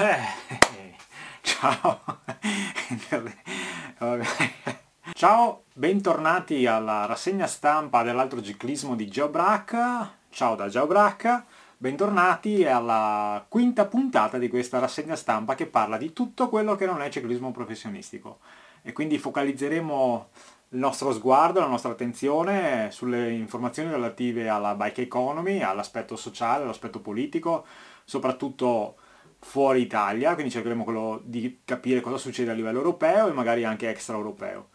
Eh, 0.00 0.94
ciao. 1.42 2.00
Ciao, 5.12 5.64
bentornati 5.74 6.66
alla 6.66 7.04
rassegna 7.04 7.48
stampa 7.48 8.04
dell'altro 8.04 8.40
ciclismo 8.40 8.94
di 8.94 9.08
Geobrac. 9.08 10.10
Ciao 10.30 10.54
da 10.54 10.68
Geobrac. 10.68 11.42
Bentornati 11.76 12.64
alla 12.64 13.44
quinta 13.48 13.86
puntata 13.86 14.38
di 14.38 14.48
questa 14.48 14.78
rassegna 14.78 15.16
stampa 15.16 15.56
che 15.56 15.66
parla 15.66 15.96
di 15.96 16.12
tutto 16.12 16.48
quello 16.48 16.76
che 16.76 16.86
non 16.86 17.02
è 17.02 17.08
ciclismo 17.08 17.50
professionistico. 17.50 18.38
E 18.82 18.92
quindi 18.92 19.18
focalizzeremo 19.18 20.28
il 20.68 20.78
nostro 20.78 21.12
sguardo, 21.12 21.58
la 21.58 21.66
nostra 21.66 21.90
attenzione 21.90 22.92
sulle 22.92 23.32
informazioni 23.32 23.90
relative 23.90 24.48
alla 24.48 24.76
bike 24.76 25.02
economy, 25.02 25.60
all'aspetto 25.60 26.14
sociale, 26.14 26.62
all'aspetto 26.62 27.00
politico, 27.00 27.66
soprattutto 28.04 28.98
fuori 29.40 29.82
Italia, 29.82 30.34
quindi 30.34 30.52
cercheremo 30.52 30.84
quello 30.84 31.20
di 31.24 31.60
capire 31.64 32.00
cosa 32.00 32.18
succede 32.18 32.50
a 32.50 32.54
livello 32.54 32.78
europeo 32.78 33.28
e 33.28 33.32
magari 33.32 33.64
anche 33.64 33.88
extraeuropeo. 33.88 34.68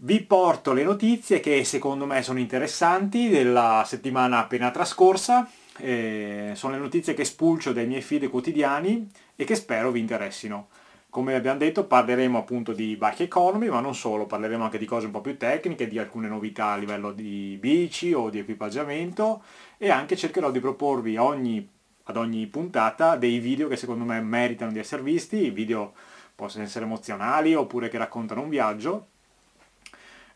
Vi 0.00 0.20
porto 0.22 0.72
le 0.72 0.84
notizie 0.84 1.40
che 1.40 1.64
secondo 1.64 2.06
me 2.06 2.22
sono 2.22 2.38
interessanti 2.38 3.28
della 3.28 3.82
settimana 3.84 4.38
appena 4.38 4.70
trascorsa, 4.70 5.48
eh, 5.78 6.52
sono 6.54 6.74
le 6.74 6.78
notizie 6.78 7.14
che 7.14 7.24
spulcio 7.24 7.72
dai 7.72 7.86
miei 7.86 8.02
feed 8.02 8.28
quotidiani 8.28 9.08
e 9.34 9.44
che 9.44 9.56
spero 9.56 9.90
vi 9.90 10.00
interessino. 10.00 10.68
Come 11.10 11.34
abbiamo 11.34 11.58
detto 11.58 11.84
parleremo 11.84 12.38
appunto 12.38 12.72
di 12.72 12.96
bike 12.96 13.24
economy, 13.24 13.68
ma 13.68 13.80
non 13.80 13.94
solo, 13.94 14.26
parleremo 14.26 14.62
anche 14.62 14.78
di 14.78 14.84
cose 14.84 15.06
un 15.06 15.12
po' 15.12 15.20
più 15.20 15.36
tecniche, 15.36 15.88
di 15.88 15.98
alcune 15.98 16.28
novità 16.28 16.72
a 16.72 16.76
livello 16.76 17.12
di 17.12 17.56
bici 17.58 18.12
o 18.12 18.28
di 18.30 18.38
equipaggiamento 18.38 19.42
e 19.78 19.90
anche 19.90 20.16
cercherò 20.16 20.50
di 20.50 20.60
proporvi 20.60 21.16
ogni, 21.16 21.66
ad 22.08 22.16
ogni 22.16 22.46
puntata 22.46 23.16
dei 23.16 23.38
video 23.38 23.68
che 23.68 23.76
secondo 23.76 24.04
me 24.04 24.20
meritano 24.20 24.72
di 24.72 24.78
essere 24.78 25.02
visti, 25.02 25.50
video 25.50 25.92
possono 26.34 26.64
essere 26.64 26.86
emozionali 26.86 27.54
oppure 27.54 27.88
che 27.88 27.98
raccontano 27.98 28.40
un 28.40 28.48
viaggio 28.48 29.08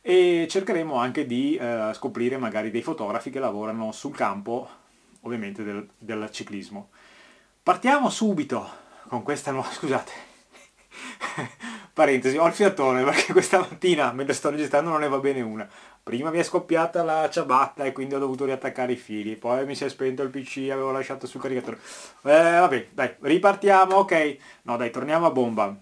e 0.02 0.46
cercheremo 0.50 0.96
anche 0.96 1.24
di 1.24 1.56
eh, 1.56 1.92
scoprire 1.94 2.36
magari 2.36 2.70
dei 2.70 2.82
fotografi 2.82 3.30
che 3.30 3.38
lavorano 3.38 3.90
sul 3.92 4.14
campo 4.14 4.68
ovviamente 5.22 5.62
del, 5.62 5.88
del 5.96 6.28
ciclismo. 6.30 6.90
Partiamo 7.62 8.10
subito 8.10 8.68
con 9.08 9.22
questa 9.22 9.50
nuova... 9.50 9.70
scusate 9.72 10.12
Parentesi, 11.94 12.36
ho 12.36 12.46
il 12.46 12.52
fiatone 12.52 13.02
perché 13.02 13.32
questa 13.32 13.58
mattina 13.58 14.12
mentre 14.12 14.34
sto 14.34 14.50
registrando 14.50 14.90
non 14.90 15.00
ne 15.00 15.08
va 15.08 15.18
bene 15.18 15.40
una. 15.40 15.66
Prima 16.04 16.30
mi 16.30 16.38
è 16.38 16.42
scoppiata 16.42 17.04
la 17.04 17.30
ciabatta 17.30 17.84
e 17.84 17.92
quindi 17.92 18.14
ho 18.14 18.18
dovuto 18.18 18.44
riattaccare 18.44 18.92
i 18.92 18.96
fili, 18.96 19.36
poi 19.36 19.64
mi 19.64 19.76
si 19.76 19.84
è 19.84 19.88
spento 19.88 20.22
il 20.22 20.30
PC, 20.30 20.68
avevo 20.70 20.90
lasciato 20.90 21.28
sul 21.28 21.40
caricatore. 21.40 21.78
Eh, 22.22 22.58
vabbè, 22.58 22.88
dai, 22.92 23.14
ripartiamo, 23.20 23.94
ok. 23.96 24.36
No, 24.62 24.76
dai, 24.76 24.90
torniamo 24.90 25.26
a 25.26 25.30
bomba. 25.30 25.72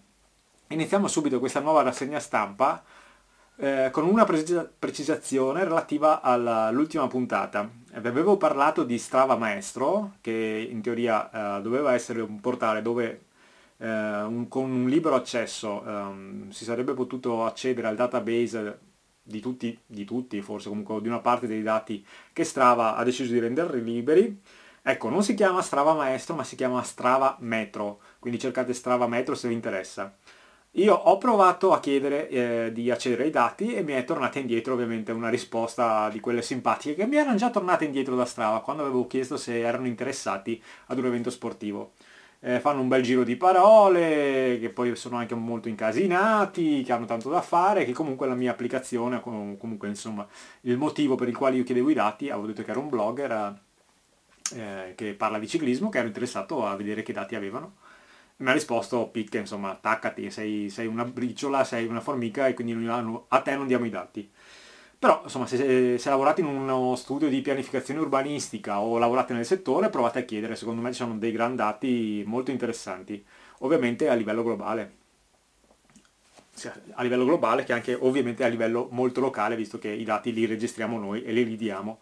Iniziamo 0.69 1.09
subito 1.09 1.39
questa 1.39 1.61
nuova 1.61 1.83
rassegna 1.83 2.21
stampa 2.21 2.83
eh, 3.57 3.89
con 3.91 4.05
una 4.05 4.25
precisazione 4.25 5.65
relativa 5.65 6.21
all'ultima 6.21 7.07
puntata. 7.07 7.67
Vi 7.93 8.07
avevo 8.07 8.37
parlato 8.37 8.85
di 8.85 8.99
Strava 8.99 9.37
Maestro, 9.37 10.17
che 10.21 10.69
in 10.71 10.83
teoria 10.83 11.59
eh, 11.59 11.63
doveva 11.63 11.95
essere 11.95 12.21
un 12.21 12.41
portale 12.41 12.83
dove 12.83 13.23
eh, 13.79 13.87
un, 13.87 14.49
con 14.49 14.71
un 14.71 14.89
libero 14.89 15.15
accesso 15.15 15.83
um, 15.85 16.51
si 16.51 16.65
sarebbe 16.65 16.93
potuto 16.93 17.47
accedere 17.47 17.89
al 17.89 17.97
database 17.97 18.89
di 19.31 19.41
tutti, 19.41 19.79
di 19.87 20.05
tutti, 20.05 20.41
forse 20.43 20.69
comunque 20.69 21.01
di 21.01 21.09
una 21.09 21.21
parte 21.21 21.47
dei 21.47 21.63
dati 21.63 22.05
che 22.33 22.45
Strava 22.45 22.97
ha 22.97 23.05
deciso 23.05 23.33
di 23.33 23.39
rendere 23.39 23.79
liberi. 23.79 24.41
Ecco, 24.83 25.09
non 25.09 25.23
si 25.23 25.35
chiama 25.35 25.63
Strava 25.63 25.95
Maestro, 25.95 26.35
ma 26.35 26.45
si 26.45 26.57
chiama 26.57 26.83
Strava 26.83 27.37
Metro, 27.41 28.01
quindi 28.19 28.39
cercate 28.39 28.75
Strava 28.75 29.07
Metro 29.07 29.35
se 29.35 29.49
vi 29.49 29.55
interessa. 29.55 30.15
Io 30.75 30.95
ho 30.95 31.19
provato 31.19 31.73
a 31.73 31.81
chiedere 31.81 32.29
eh, 32.29 32.71
di 32.73 32.91
accedere 32.91 33.25
ai 33.25 33.31
dati 33.31 33.75
e 33.75 33.83
mi 33.83 33.93
è 33.93 34.05
tornata 34.05 34.39
indietro 34.39 34.75
ovviamente 34.75 35.11
una 35.11 35.29
risposta 35.29 36.09
di 36.11 36.21
quelle 36.21 36.43
simpatiche 36.43 36.95
che 36.95 37.07
mi 37.07 37.17
erano 37.17 37.37
già 37.37 37.51
tornate 37.51 37.85
indietro 37.87 38.15
da 38.15 38.25
Strava 38.25 38.61
quando 38.61 38.83
avevo 38.83 39.09
chiesto 39.09 39.37
se 39.37 39.59
erano 39.59 39.89
interessati 39.89 40.63
ad 40.87 40.99
un 40.99 41.07
evento 41.07 41.31
sportivo 41.31 41.93
eh, 42.41 42.61
fanno 42.61 42.81
un 42.81 42.89
bel 42.89 43.03
giro 43.03 43.23
di 43.23 43.37
parole, 43.37 44.59
che 44.61 44.71
poi 44.71 44.97
sono 44.97 45.17
anche 45.17 45.35
molto 45.35 45.69
incasinati, 45.69 46.83
che 46.83 46.93
hanno 46.93 47.05
tanto 47.05 47.29
da 47.29 47.43
fare, 47.43 47.85
che 47.85 47.93
comunque 47.93 48.27
la 48.27 48.35
mia 48.35 48.51
applicazione, 48.53 49.21
comunque 49.21 49.89
insomma 49.89 50.27
il 50.63 50.77
motivo 50.79 51.15
per 51.17 51.29
il 51.29 51.37
quale 51.37 51.57
io 51.57 51.65
chiedevo 51.65 51.91
i 51.91 51.95
dati, 51.95 52.31
avevo 52.31 52.47
detto 52.47 52.63
che 52.63 52.71
era 52.71 52.81
un 52.81 52.89
blogger 52.89 53.61
eh, 54.55 54.93
che 54.97 55.15
parla 55.15 55.39
di 55.39 55.49
ciclismo, 55.49 55.91
che 55.91 55.99
ero 55.99 56.07
interessato 56.07 56.67
a 56.67 56.77
vedere 56.77 57.03
che 57.03 57.13
dati 57.13 57.35
avevano. 57.35 57.77
Mi 58.39 58.49
ha 58.49 58.53
risposto, 58.53 59.07
picca, 59.09 59.39
insomma, 59.39 59.71
attaccati, 59.73 60.31
sei, 60.31 60.71
sei 60.71 60.87
una 60.87 61.05
briciola, 61.05 61.63
sei 61.63 61.87
una 61.87 62.01
formica 62.01 62.47
e 62.47 62.55
quindi 62.55 62.73
a 62.89 63.41
te 63.43 63.55
non 63.55 63.67
diamo 63.67 63.85
i 63.85 63.91
dati. 63.91 64.31
Però, 65.01 65.23
insomma, 65.25 65.47
se, 65.47 65.97
se, 65.97 66.11
lavorate 66.11 66.43
in 66.43 66.47
uno 66.47 66.95
studio 66.95 67.31
di 67.31 67.41
pianificazione 67.41 68.01
urbanistica 68.01 68.81
o 68.81 68.99
lavorate 68.99 69.33
nel 69.33 69.47
settore, 69.47 69.89
provate 69.89 70.19
a 70.19 70.25
chiedere, 70.25 70.57
secondo 70.57 70.83
me 70.83 70.93
ci 70.93 70.99
sono 70.99 71.17
dei 71.17 71.33
gran 71.33 71.57
dati 71.57 72.23
molto 72.27 72.51
interessanti, 72.51 73.25
ovviamente 73.61 74.11
a 74.11 74.13
livello 74.13 74.43
globale. 74.43 74.99
A 76.93 77.03
livello 77.03 77.25
globale 77.25 77.65
che 77.65 77.73
anche 77.73 77.97
ovviamente 77.99 78.45
a 78.45 78.49
livello 78.49 78.89
molto 78.91 79.23
locale, 79.23 79.57
visto 79.57 79.79
che 79.79 79.89
i 79.89 80.05
dati 80.05 80.35
li 80.35 80.45
registriamo 80.45 80.99
noi 80.99 81.25
e 81.25 81.33
li 81.33 81.45
ridiamo. 81.45 81.99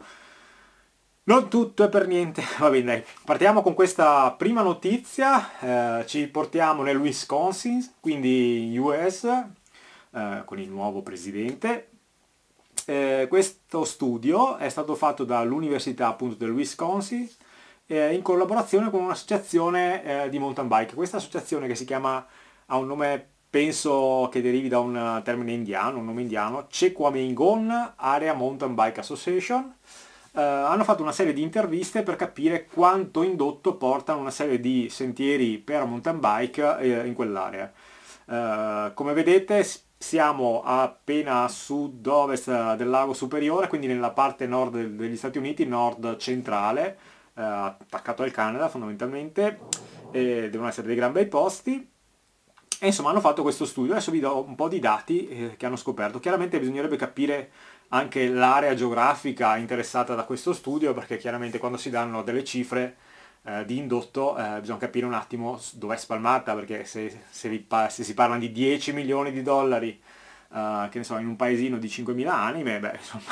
Non 1.22 1.48
tutto 1.48 1.84
è 1.84 1.88
per 1.88 2.08
niente, 2.08 2.42
va 2.58 2.68
bene 2.68 2.84
dai. 2.84 3.04
Partiamo 3.24 3.62
con 3.62 3.74
questa 3.74 4.32
prima 4.32 4.62
notizia, 4.62 6.00
eh, 6.00 6.06
ci 6.06 6.26
portiamo 6.26 6.82
nel 6.82 6.96
Wisconsin, 6.96 7.92
quindi 8.00 8.76
US, 8.76 9.22
eh, 9.22 10.42
con 10.44 10.58
il 10.58 10.68
nuovo 10.68 11.02
presidente, 11.02 11.90
eh, 12.88 13.26
questo 13.28 13.84
studio 13.84 14.56
è 14.56 14.70
stato 14.70 14.94
fatto 14.94 15.24
dall'Università 15.24 16.08
appunto 16.08 16.36
del 16.36 16.52
Wisconsin 16.52 17.28
eh, 17.84 18.14
in 18.14 18.22
collaborazione 18.22 18.88
con 18.88 19.02
un'associazione 19.02 20.24
eh, 20.24 20.28
di 20.30 20.38
mountain 20.38 20.68
bike. 20.68 20.94
Questa 20.94 21.18
associazione 21.18 21.66
che 21.66 21.74
si 21.74 21.84
chiama, 21.84 22.26
ha 22.64 22.76
un 22.78 22.86
nome 22.86 23.26
penso 23.50 24.28
che 24.32 24.40
derivi 24.40 24.68
da 24.68 24.78
un 24.78 25.20
termine 25.22 25.52
indiano, 25.52 25.98
un 25.98 26.06
nome 26.06 26.22
indiano, 26.22 26.66
Chequamingon 26.70 27.92
Area 27.96 28.32
Mountain 28.32 28.74
Bike 28.74 29.00
Association. 29.00 29.74
Uh, 30.30 30.40
hanno 30.40 30.84
fatto 30.84 31.02
una 31.02 31.12
serie 31.12 31.34
di 31.34 31.42
interviste 31.42 32.02
per 32.02 32.16
capire 32.16 32.66
quanto 32.66 33.22
indotto 33.22 33.74
portano 33.76 34.20
una 34.20 34.30
serie 34.30 34.60
di 34.60 34.88
sentieri 34.88 35.58
per 35.58 35.84
mountain 35.84 36.20
bike 36.20 36.78
eh, 36.78 37.06
in 37.06 37.12
quell'area. 37.14 37.70
Uh, 38.24 38.94
come 38.94 39.12
vedete 39.12 39.62
siamo 39.98 40.62
appena 40.64 41.42
a 41.42 41.48
sud-ovest 41.48 42.74
del 42.76 42.88
lago 42.88 43.12
superiore, 43.12 43.66
quindi 43.66 43.88
nella 43.88 44.12
parte 44.12 44.46
nord 44.46 44.80
degli 44.80 45.16
Stati 45.16 45.38
Uniti, 45.38 45.66
nord 45.66 46.16
centrale, 46.18 46.98
eh, 47.34 47.42
attaccato 47.42 48.22
al 48.22 48.30
Canada 48.30 48.68
fondamentalmente, 48.68 49.58
e 50.12 50.48
devono 50.48 50.68
essere 50.68 50.86
dei 50.86 50.96
gran 50.96 51.12
bei 51.12 51.26
posti. 51.26 51.90
E 52.80 52.86
insomma 52.86 53.10
hanno 53.10 53.20
fatto 53.20 53.42
questo 53.42 53.66
studio, 53.66 53.90
adesso 53.90 54.12
vi 54.12 54.20
do 54.20 54.44
un 54.46 54.54
po' 54.54 54.68
di 54.68 54.78
dati 54.78 55.28
eh, 55.28 55.56
che 55.56 55.66
hanno 55.66 55.74
scoperto. 55.74 56.20
Chiaramente 56.20 56.60
bisognerebbe 56.60 56.96
capire 56.96 57.50
anche 57.88 58.28
l'area 58.28 58.74
geografica 58.74 59.56
interessata 59.56 60.14
da 60.14 60.22
questo 60.22 60.52
studio, 60.52 60.94
perché 60.94 61.16
chiaramente 61.16 61.58
quando 61.58 61.76
si 61.76 61.90
danno 61.90 62.22
delle 62.22 62.44
cifre 62.44 62.96
eh, 63.42 63.64
di 63.64 63.78
indotto 63.78 64.36
eh, 64.36 64.60
bisogna 64.60 64.78
capire 64.78 65.06
un 65.06 65.14
attimo 65.14 65.60
dove 65.72 65.94
è 65.94 65.98
spalmata 65.98 66.54
perché 66.54 66.84
se, 66.84 67.22
se, 67.30 67.48
vi, 67.48 67.66
se, 67.88 68.02
si 68.04 68.14
parla 68.14 68.36
di 68.36 68.52
10 68.52 68.92
milioni 68.92 69.32
di 69.32 69.42
dollari 69.42 70.00
uh, 70.48 70.88
che 70.88 70.98
ne 70.98 71.04
so, 71.04 71.16
in 71.18 71.26
un 71.26 71.36
paesino 71.36 71.78
di 71.78 71.86
5.000 71.86 72.26
anime, 72.26 72.80
beh 72.80 72.92
insomma 72.98 73.22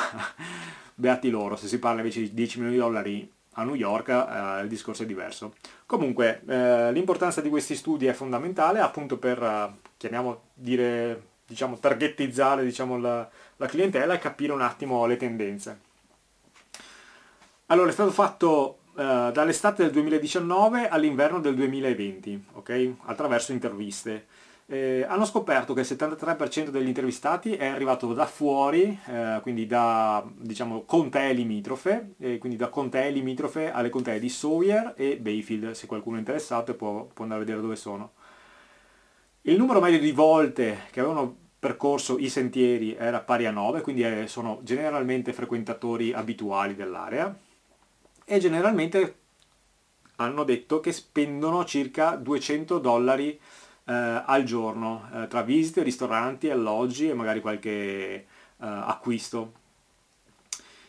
beati 0.94 1.28
loro, 1.30 1.56
se 1.56 1.68
si 1.68 1.78
parla 1.78 2.00
invece 2.00 2.20
di 2.20 2.34
10 2.34 2.58
milioni 2.58 2.76
di 2.76 2.82
dollari 2.82 3.32
a 3.58 3.64
New 3.64 3.74
York 3.74 4.08
uh, 4.08 4.62
il 4.62 4.68
discorso 4.68 5.02
è 5.02 5.06
diverso. 5.06 5.54
Comunque 5.86 6.42
uh, 6.44 6.92
l'importanza 6.92 7.40
di 7.40 7.48
questi 7.48 7.74
studi 7.74 8.06
è 8.06 8.12
fondamentale 8.12 8.80
appunto 8.80 9.18
per, 9.18 9.74
chiamiamo 9.96 10.42
dire, 10.54 11.22
diciamo, 11.46 11.78
targettizzare 11.78 12.64
diciamo, 12.64 12.98
la, 12.98 13.28
la 13.56 13.66
clientela 13.66 14.14
e 14.14 14.18
capire 14.18 14.52
un 14.52 14.60
attimo 14.60 15.06
le 15.06 15.16
tendenze. 15.16 15.80
Allora 17.66 17.88
è 17.90 17.92
stato 17.92 18.12
fatto 18.12 18.78
uh, 18.96 19.30
dall'estate 19.30 19.84
del 19.84 19.92
2019 19.92 20.88
all'inverno 20.88 21.40
del 21.40 21.54
2020, 21.54 22.44
ok? 22.54 22.92
Attraverso 23.04 23.52
interviste. 23.52 24.26
Eh, 24.68 25.04
hanno 25.08 25.24
scoperto 25.24 25.74
che 25.74 25.80
il 25.80 25.86
73% 25.88 26.70
degli 26.70 26.88
intervistati 26.88 27.54
è 27.54 27.66
arrivato 27.66 28.12
da 28.12 28.26
fuori, 28.26 28.98
eh, 29.06 29.38
quindi 29.40 29.64
da 29.64 30.26
diciamo, 30.36 30.82
contee 30.82 31.32
limitrofe, 31.34 32.14
eh, 32.18 32.38
quindi 32.38 32.58
da 32.58 32.68
contee 32.68 33.10
limitrofe 33.10 33.70
alle 33.70 33.90
contee 33.90 34.18
di 34.18 34.28
Sawyer 34.28 34.94
e 34.96 35.18
Bayfield, 35.18 35.70
se 35.70 35.86
qualcuno 35.86 36.16
è 36.16 36.18
interessato 36.18 36.74
può, 36.74 37.04
può 37.04 37.22
andare 37.22 37.42
a 37.42 37.44
vedere 37.44 37.62
dove 37.62 37.76
sono. 37.76 38.14
Il 39.42 39.56
numero 39.56 39.80
medio 39.80 40.00
di 40.00 40.10
volte 40.10 40.78
che 40.90 40.98
avevano 40.98 41.44
percorso 41.60 42.18
i 42.18 42.28
sentieri 42.28 42.96
era 42.96 43.20
pari 43.20 43.46
a 43.46 43.52
9, 43.52 43.82
quindi 43.82 44.02
eh, 44.02 44.26
sono 44.26 44.58
generalmente 44.64 45.32
frequentatori 45.32 46.12
abituali 46.12 46.74
dell'area 46.74 47.32
e 48.28 48.38
generalmente 48.40 49.18
hanno 50.16 50.42
detto 50.42 50.80
che 50.80 50.92
spendono 50.92 51.64
circa 51.64 52.16
200 52.16 52.78
dollari 52.78 53.30
eh, 53.30 53.92
al 54.26 54.42
giorno 54.42 55.08
eh, 55.12 55.28
tra 55.28 55.42
visite, 55.42 55.84
ristoranti, 55.84 56.50
alloggi 56.50 57.08
e 57.08 57.14
magari 57.14 57.40
qualche 57.40 57.70
eh, 57.70 58.26
acquisto. 58.58 59.64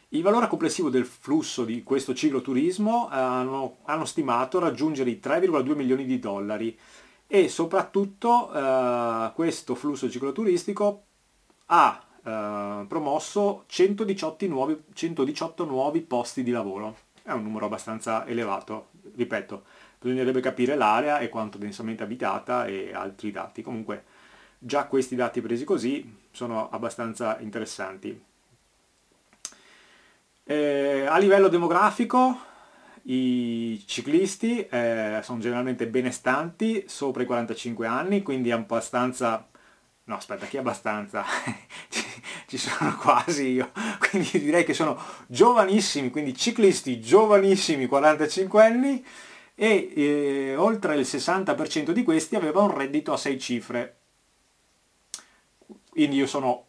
Il 0.10 0.24
valore 0.24 0.48
complessivo 0.48 0.90
del 0.90 1.06
flusso 1.06 1.64
di 1.64 1.84
questo 1.84 2.16
cicloturismo 2.16 3.10
eh, 3.12 3.16
hanno, 3.16 3.78
hanno 3.84 4.06
stimato 4.06 4.58
raggiungere 4.58 5.12
i 5.12 5.20
3,2 5.22 5.76
milioni 5.76 6.06
di 6.06 6.18
dollari 6.18 6.78
e 7.28 7.50
soprattutto 7.50 8.52
eh, 8.52 9.32
questo 9.36 9.76
flusso 9.76 10.10
cicloturistico 10.10 11.04
ha 11.68 12.02
eh, 12.24 12.86
promosso 12.88 13.66
118 13.68 14.48
nuovi, 14.48 14.82
118 14.92 15.66
nuovi 15.66 16.02
posti 16.02 16.42
di 16.42 16.52
lavoro. 16.52 17.07
È 17.28 17.34
un 17.34 17.44
numero 17.44 17.66
abbastanza 17.66 18.26
elevato, 18.26 18.92
ripeto, 19.14 19.66
bisognerebbe 20.00 20.40
capire 20.40 20.78
l'area 20.78 21.20
e 21.20 21.28
quanto 21.28 21.58
densamente 21.58 22.02
abitata 22.02 22.66
e 22.66 22.94
altri 22.94 23.32
dati. 23.32 23.62
Comunque 23.62 24.06
già 24.58 24.86
questi 24.86 25.14
dati 25.14 25.42
presi 25.42 25.66
così 25.66 26.20
sono 26.32 26.70
abbastanza 26.70 27.38
interessanti. 27.40 28.24
Eh, 30.46 31.06
a 31.06 31.18
livello 31.18 31.50
demografico 31.50 32.40
i 33.10 33.84
ciclisti 33.86 34.66
eh, 34.66 35.20
sono 35.22 35.40
generalmente 35.40 35.86
benestanti 35.88 36.86
sopra 36.88 37.24
i 37.24 37.26
45 37.26 37.88
anni, 37.88 38.22
quindi 38.22 38.52
è 38.52 38.54
abbastanza... 38.54 39.46
No, 40.06 40.16
aspetta, 40.16 40.46
chi 40.46 40.56
è 40.56 40.60
abbastanza? 40.60 41.26
ci 42.48 42.58
sono 42.58 42.96
quasi 42.96 43.48
io, 43.48 43.72
quindi 44.10 44.40
direi 44.44 44.64
che 44.64 44.74
sono 44.74 45.00
giovanissimi, 45.28 46.10
quindi 46.10 46.36
ciclisti 46.36 47.00
giovanissimi 47.00 47.86
45 47.86 48.64
anni 48.64 49.06
e 49.56 49.92
eh, 49.96 50.56
oltre 50.56 50.96
il 50.96 51.02
60% 51.02 51.92
di 51.92 52.04
questi 52.04 52.36
aveva 52.36 52.62
un 52.62 52.76
reddito 52.76 53.14
a 53.14 53.18
6 53.18 53.40
cifre. 53.40 53.96
Quindi 55.90 56.18
io 56.18 56.28
sono 56.28 56.66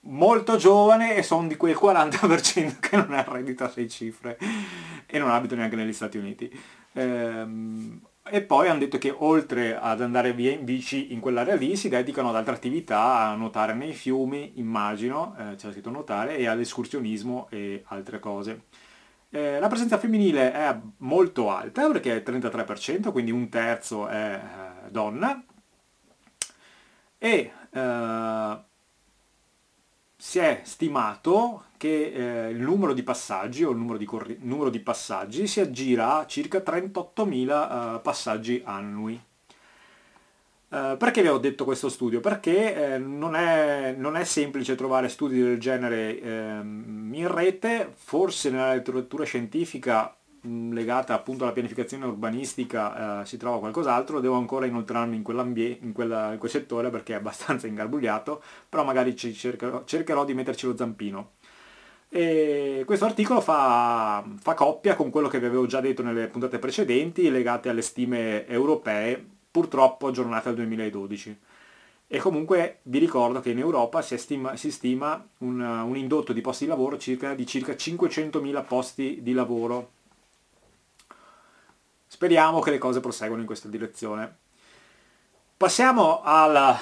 molto 0.00 0.56
giovane 0.56 1.16
e 1.16 1.22
sono 1.22 1.46
di 1.46 1.56
quel 1.56 1.78
40% 1.80 2.78
che 2.78 2.96
non 2.96 3.12
ha 3.12 3.24
reddito 3.26 3.64
a 3.64 3.70
6 3.70 3.88
cifre 3.88 4.38
e 5.06 5.18
non 5.18 5.30
abito 5.30 5.54
neanche 5.54 5.76
negli 5.76 5.92
Stati 5.92 6.18
Uniti. 6.18 6.50
Ehm, 6.92 8.00
e 8.30 8.42
poi 8.42 8.68
hanno 8.68 8.78
detto 8.78 8.96
che 8.96 9.14
oltre 9.14 9.76
ad 9.76 10.00
andare 10.00 10.32
via 10.32 10.50
in 10.50 10.64
bici 10.64 11.12
in 11.12 11.20
quell'area 11.20 11.54
lì 11.56 11.76
si 11.76 11.90
dedicano 11.90 12.30
ad 12.30 12.36
altre 12.36 12.54
attività, 12.54 13.28
a 13.28 13.34
nuotare 13.34 13.74
nei 13.74 13.92
fiumi, 13.92 14.52
immagino, 14.56 15.36
eh, 15.38 15.56
c'è 15.56 15.70
scritto 15.70 15.90
nuotare, 15.90 16.38
e 16.38 16.46
all'escursionismo 16.46 17.48
e 17.50 17.82
altre 17.88 18.18
cose. 18.20 18.62
Eh, 19.28 19.58
la 19.58 19.68
presenza 19.68 19.98
femminile 19.98 20.52
è 20.52 20.78
molto 20.98 21.50
alta 21.50 21.86
perché 21.90 22.12
è 22.12 22.16
il 22.16 22.40
33%, 22.40 23.12
quindi 23.12 23.30
un 23.30 23.48
terzo 23.50 24.06
è 24.06 24.40
eh, 24.86 24.90
donna. 24.90 25.44
E 27.18 27.52
eh, 27.70 28.58
si 30.34 30.40
è 30.40 30.62
stimato 30.64 31.66
che 31.76 32.46
eh, 32.46 32.50
il 32.50 32.58
numero 32.58 32.92
di 32.92 33.04
passaggi 33.04 33.62
o 33.62 33.70
il 33.70 33.76
numero 33.76 33.98
di, 33.98 34.04
corri- 34.04 34.38
numero 34.40 34.68
di 34.68 34.80
passaggi 34.80 35.46
si 35.46 35.60
aggira 35.60 36.16
a 36.16 36.26
circa 36.26 36.58
38.000 36.58 37.94
uh, 37.98 38.02
passaggi 38.02 38.60
annui. 38.64 39.14
Uh, 40.70 40.96
perché 40.96 41.22
vi 41.22 41.28
ho 41.28 41.38
detto 41.38 41.62
questo 41.62 41.88
studio? 41.88 42.18
Perché 42.18 42.94
eh, 42.94 42.98
non, 42.98 43.36
è, 43.36 43.94
non, 43.96 44.16
è, 44.16 44.24
semplice 44.24 44.74
trovare 44.74 45.08
studi 45.08 45.40
del 45.40 45.60
genere 45.60 46.20
eh, 46.20 46.30
in 46.32 47.28
rete, 47.30 47.92
forse 47.94 48.50
nella 48.50 48.74
letteratura 48.74 49.22
scientifica 49.22 50.16
legata 50.44 51.14
appunto 51.14 51.44
alla 51.44 51.52
pianificazione 51.52 52.04
urbanistica 52.04 53.22
eh, 53.22 53.26
si 53.26 53.36
trova 53.36 53.58
qualcos'altro, 53.58 54.20
devo 54.20 54.36
ancora 54.36 54.66
inoltrarmi 54.66 55.16
in, 55.16 55.18
in, 55.18 55.92
quella, 55.92 56.32
in, 56.32 56.38
quel 56.38 56.50
settore 56.50 56.90
perché 56.90 57.14
è 57.14 57.16
abbastanza 57.16 57.66
ingarbugliato, 57.68 58.42
però 58.68 58.84
magari 58.84 59.16
cercherò, 59.16 59.84
cercherò 59.84 60.24
di 60.24 60.34
metterci 60.34 60.66
lo 60.66 60.76
zampino. 60.76 61.32
E 62.08 62.84
questo 62.86 63.06
articolo 63.06 63.40
fa, 63.40 64.24
fa, 64.40 64.54
coppia 64.54 64.94
con 64.94 65.10
quello 65.10 65.26
che 65.26 65.40
vi 65.40 65.46
avevo 65.46 65.66
già 65.66 65.80
detto 65.80 66.02
nelle 66.02 66.28
puntate 66.28 66.58
precedenti 66.60 67.28
legate 67.30 67.68
alle 67.68 67.82
stime 67.82 68.46
europee, 68.46 69.24
purtroppo 69.50 70.08
aggiornate 70.08 70.50
al 70.50 70.54
2012. 70.54 71.38
E 72.06 72.18
comunque 72.18 72.78
vi 72.82 72.98
ricordo 72.98 73.40
che 73.40 73.50
in 73.50 73.58
Europa 73.58 74.00
si 74.02 74.16
stima, 74.18 74.56
si 74.56 74.70
stima 74.70 75.26
un, 75.38 75.60
un, 75.60 75.96
indotto 75.96 76.32
di 76.32 76.40
posti 76.40 76.64
di 76.64 76.70
lavoro 76.70 76.98
circa, 76.98 77.34
di 77.34 77.46
circa 77.46 77.72
500.000 77.72 78.64
posti 78.64 79.18
di 79.22 79.32
lavoro 79.32 79.90
Speriamo 82.14 82.60
che 82.60 82.70
le 82.70 82.78
cose 82.78 83.00
proseguano 83.00 83.40
in 83.40 83.46
questa 83.46 83.66
direzione. 83.66 84.36
Passiamo 85.56 86.22
alla 86.22 86.78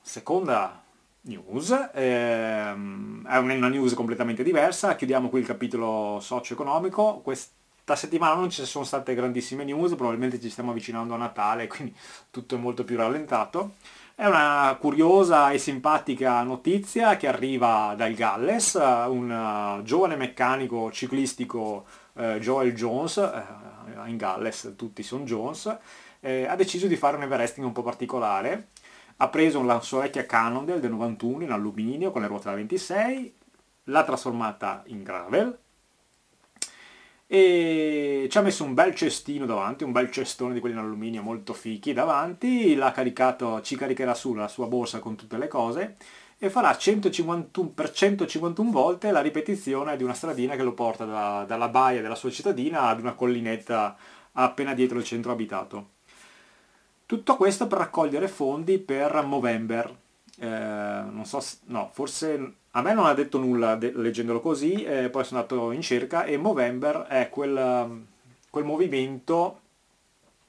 seconda 0.00 0.82
news, 1.20 1.90
ehm, 1.94 3.24
è 3.24 3.36
una 3.36 3.68
news 3.68 3.94
completamente 3.94 4.42
diversa, 4.42 4.96
chiudiamo 4.96 5.28
qui 5.28 5.38
il 5.38 5.46
capitolo 5.46 6.18
socio-economico, 6.20 7.20
questa 7.22 7.94
settimana 7.94 8.34
non 8.34 8.50
ci 8.50 8.64
sono 8.64 8.84
state 8.84 9.14
grandissime 9.14 9.62
news, 9.62 9.94
probabilmente 9.94 10.40
ci 10.40 10.50
stiamo 10.50 10.70
avvicinando 10.72 11.14
a 11.14 11.18
Natale, 11.18 11.68
quindi 11.70 11.94
tutto 12.28 12.56
è 12.56 12.58
molto 12.58 12.82
più 12.82 12.96
rallentato. 12.96 13.74
È 14.16 14.26
una 14.26 14.76
curiosa 14.80 15.52
e 15.52 15.58
simpatica 15.58 16.42
notizia 16.42 17.16
che 17.16 17.28
arriva 17.28 17.94
dal 17.96 18.12
Galles, 18.14 18.74
un 18.74 19.80
giovane 19.84 20.16
meccanico 20.16 20.90
ciclistico 20.90 21.86
eh, 22.14 22.38
Joel 22.40 22.74
Jones, 22.74 23.16
eh, 23.16 24.08
in 24.08 24.16
Galles 24.16 24.74
tutti 24.76 25.02
sono 25.02 25.24
Jones, 25.24 25.76
eh, 26.20 26.46
ha 26.46 26.56
deciso 26.56 26.86
di 26.86 26.96
fare 26.96 27.16
un 27.16 27.22
everesting 27.22 27.66
un 27.66 27.72
po' 27.72 27.82
particolare. 27.82 28.68
Ha 29.16 29.28
preso 29.28 29.62
la 29.62 29.80
sua 29.80 30.02
vecchia 30.02 30.26
Cannondale 30.26 30.80
del 30.80 30.90
91 30.90 31.44
in 31.44 31.50
alluminio 31.52 32.10
con 32.10 32.22
le 32.22 32.28
ruote 32.28 32.48
da 32.48 32.54
26, 32.54 33.34
l'ha 33.84 34.04
trasformata 34.04 34.82
in 34.86 35.02
gravel 35.02 35.58
e 37.32 38.28
ci 38.30 38.36
ha 38.36 38.42
messo 38.42 38.62
un 38.62 38.74
bel 38.74 38.94
cestino 38.94 39.46
davanti, 39.46 39.84
un 39.84 39.92
bel 39.92 40.10
cestone 40.10 40.52
di 40.52 40.60
quelli 40.60 40.74
in 40.74 40.82
alluminio 40.82 41.22
molto 41.22 41.54
fichi 41.54 41.94
davanti, 41.94 42.74
l'ha 42.74 42.90
caricato, 42.90 43.62
ci 43.62 43.74
caricherà 43.74 44.12
su 44.12 44.34
la 44.34 44.48
sua 44.48 44.66
borsa 44.66 44.98
con 44.98 45.16
tutte 45.16 45.38
le 45.38 45.48
cose 45.48 45.96
e 46.44 46.50
farà 46.50 46.76
151, 46.76 47.68
per 47.68 47.92
151 47.92 48.72
volte 48.72 49.12
la 49.12 49.20
ripetizione 49.20 49.96
di 49.96 50.02
una 50.02 50.12
stradina 50.12 50.56
che 50.56 50.64
lo 50.64 50.72
porta 50.72 51.04
da, 51.04 51.44
dalla 51.46 51.68
baia 51.68 52.02
della 52.02 52.16
sua 52.16 52.32
cittadina 52.32 52.88
ad 52.88 52.98
una 52.98 53.12
collinetta 53.12 53.96
appena 54.32 54.74
dietro 54.74 54.98
il 54.98 55.04
centro 55.04 55.30
abitato. 55.30 55.90
Tutto 57.06 57.36
questo 57.36 57.68
per 57.68 57.78
raccogliere 57.78 58.26
fondi 58.26 58.78
per 58.78 59.22
Movember. 59.22 59.96
Eh, 60.36 60.48
non 60.48 61.22
so, 61.26 61.40
no, 61.66 61.90
forse 61.92 62.54
a 62.72 62.82
me 62.82 62.92
non 62.92 63.06
ha 63.06 63.14
detto 63.14 63.38
nulla 63.38 63.76
de- 63.76 63.92
leggendolo 63.94 64.40
così, 64.40 64.82
eh, 64.82 65.10
poi 65.10 65.22
sono 65.22 65.42
andato 65.42 65.70
in 65.70 65.80
cerca 65.80 66.24
e 66.24 66.38
Movember 66.38 67.02
è 67.02 67.28
quel, 67.30 68.04
quel 68.50 68.64
movimento 68.64 69.60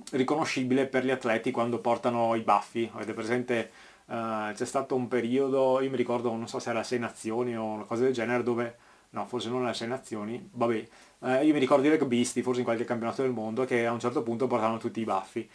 riconoscibile 0.09 0.87
per 0.87 1.05
gli 1.05 1.11
atleti 1.11 1.51
quando 1.51 1.77
portano 1.77 2.33
i 2.33 2.41
baffi. 2.41 2.89
Avete 2.95 3.13
presente 3.13 3.71
Uh, 4.05 4.53
c'è 4.53 4.65
stato 4.65 4.95
un 4.95 5.07
periodo, 5.07 5.79
io 5.81 5.89
mi 5.89 5.95
ricordo, 5.95 6.29
non 6.29 6.47
so 6.47 6.59
se 6.59 6.69
era 6.69 6.83
Sei 6.83 6.99
Nazioni 6.99 7.55
o 7.57 7.63
una 7.63 7.83
cosa 7.85 8.03
del 8.03 8.13
genere, 8.13 8.43
dove, 8.43 8.75
no, 9.11 9.25
forse 9.25 9.49
non 9.49 9.63
era 9.63 9.73
Sei 9.73 9.87
Nazioni, 9.87 10.49
vabbè, 10.51 10.87
uh, 11.19 11.27
io 11.43 11.53
mi 11.53 11.59
ricordo 11.59 11.87
i 11.87 11.97
rugbisti, 11.97 12.41
forse 12.41 12.59
in 12.59 12.65
qualche 12.65 12.83
campionato 12.83 13.21
del 13.21 13.31
mondo, 13.31 13.65
che 13.65 13.85
a 13.85 13.91
un 13.91 13.99
certo 13.99 14.21
punto 14.23 14.47
portavano 14.47 14.77
tutti 14.77 14.99
i 14.99 15.05
baffi. 15.05 15.49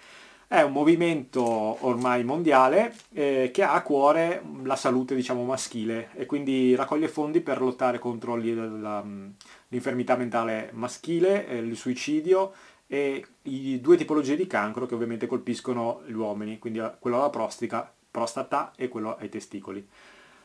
È 0.51 0.63
un 0.63 0.73
movimento 0.73 1.43
ormai 1.43 2.25
mondiale 2.25 2.95
eh, 3.13 3.51
che 3.53 3.63
ha 3.63 3.75
a 3.75 3.83
cuore 3.83 4.43
la 4.63 4.77
salute, 4.77 5.15
diciamo, 5.15 5.45
maschile 5.45 6.09
e 6.15 6.25
quindi 6.25 6.75
raccoglie 6.75 7.09
fondi 7.09 7.43
per 7.43 7.61
lottare 7.61 7.99
contro 7.99 8.35
l'infermità 8.35 10.17
mentale 10.17 10.71
maschile, 10.73 11.47
eh, 11.47 11.59
il 11.59 11.77
suicidio 11.77 12.53
e 12.87 13.23
i 13.43 13.79
due 13.83 13.99
tipologie 13.99 14.37
di 14.37 14.47
cancro 14.47 14.87
che 14.87 14.95
ovviamente 14.95 15.27
colpiscono 15.27 16.01
gli 16.07 16.13
uomini, 16.13 16.59
quindi 16.59 16.81
quello 16.99 17.19
alla 17.19 17.29
prostica 17.29 17.93
prostata 18.19 18.73
e 18.77 18.89
quello 18.89 19.17
ai 19.17 19.29
testicoli. 19.29 19.87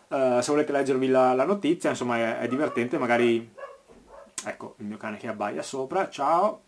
Uh, 0.08 0.40
se 0.42 0.52
volete 0.52 0.72
leggervi 0.72 1.08
la, 1.08 1.34
la 1.34 1.46
notizia, 1.46 1.90
insomma 1.90 2.18
è, 2.18 2.40
è, 2.40 2.48
divertente, 2.48 2.98
magari... 2.98 3.52
Ecco, 4.46 4.76
il 4.78 4.86
mio 4.86 4.98
cane 4.98 5.18
che 5.18 5.28
abbaia 5.28 5.62
sopra, 5.62 6.10
ciao! 6.10 6.62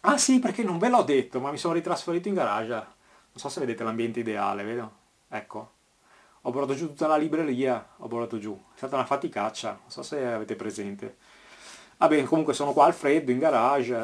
Ah 0.00 0.18
sì, 0.18 0.38
perché 0.38 0.62
non 0.62 0.78
ve 0.78 0.88
l'ho 0.88 1.02
detto, 1.02 1.40
ma 1.40 1.50
mi 1.50 1.56
sono 1.56 1.74
ritrasferito 1.74 2.28
in 2.28 2.34
garage. 2.34 2.72
Non 2.72 2.84
so 3.34 3.48
se 3.48 3.60
vedete 3.60 3.82
l'ambiente 3.82 4.20
ideale, 4.20 4.62
vedo? 4.62 4.92
Ecco. 5.28 5.70
Ho 6.42 6.50
portato 6.50 6.74
giù 6.74 6.86
tutta 6.86 7.08
la 7.08 7.16
libreria, 7.16 7.94
ho 7.96 8.06
portato 8.06 8.38
giù. 8.38 8.56
È 8.72 8.76
stata 8.76 8.94
una 8.96 9.04
faticaccia, 9.04 9.70
non 9.80 9.90
so 9.90 10.02
se 10.02 10.24
avete 10.24 10.54
presente. 10.54 11.16
Vabbè, 11.98 12.24
comunque 12.24 12.52
sono 12.52 12.72
qua 12.72 12.84
al 12.84 12.94
freddo, 12.94 13.30
in 13.30 13.38
garage. 13.38 13.96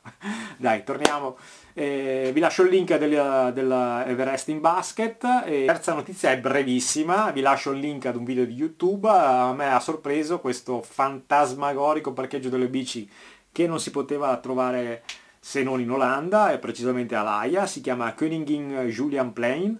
Dai, 0.58 0.84
torniamo. 0.84 1.38
Eh, 1.72 2.30
vi 2.34 2.40
lascio 2.40 2.62
il 2.62 2.68
link 2.68 2.94
della, 2.96 3.50
della 3.50 4.04
in 4.46 4.60
Basket. 4.60 5.42
E 5.46 5.64
terza 5.64 5.94
notizia 5.94 6.30
è 6.30 6.38
brevissima, 6.38 7.30
vi 7.30 7.40
lascio 7.40 7.70
il 7.70 7.80
link 7.80 8.04
ad 8.04 8.16
un 8.16 8.24
video 8.24 8.44
di 8.44 8.52
YouTube. 8.52 9.08
A 9.08 9.54
me 9.54 9.72
ha 9.72 9.80
sorpreso 9.80 10.40
questo 10.40 10.82
fantasmagorico 10.82 12.12
parcheggio 12.12 12.50
delle 12.50 12.68
bici 12.68 13.08
che 13.50 13.66
non 13.66 13.80
si 13.80 13.90
poteva 13.90 14.36
trovare 14.36 15.02
se 15.38 15.62
non 15.62 15.80
in 15.80 15.90
Olanda, 15.90 16.52
e 16.52 16.58
precisamente 16.58 17.14
a 17.16 17.22
Laia, 17.22 17.66
si 17.66 17.80
chiama 17.80 18.14
Königin 18.14 18.86
Julian 18.88 19.32
Plain, 19.32 19.76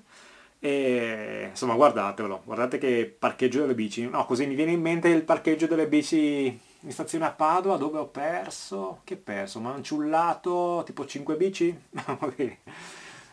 e 0.58 1.46
insomma 1.50 1.74
guardatelo, 1.74 2.42
guardate 2.44 2.78
che 2.78 3.14
parcheggio 3.16 3.60
delle 3.60 3.74
bici, 3.74 4.08
no 4.08 4.26
così 4.26 4.44
mi 4.46 4.56
viene 4.56 4.72
in 4.72 4.80
mente 4.80 5.08
il 5.08 5.22
parcheggio 5.22 5.66
delle 5.66 5.86
bici 5.86 6.58
in 6.82 6.92
stazione 6.92 7.26
a 7.26 7.32
Padova 7.32 7.76
dove 7.76 7.98
ho 7.98 8.06
perso, 8.06 9.00
che 9.04 9.16
perso, 9.16 9.60
manciullato 9.60 10.82
tipo 10.84 11.06
5 11.06 11.36
bici? 11.36 11.82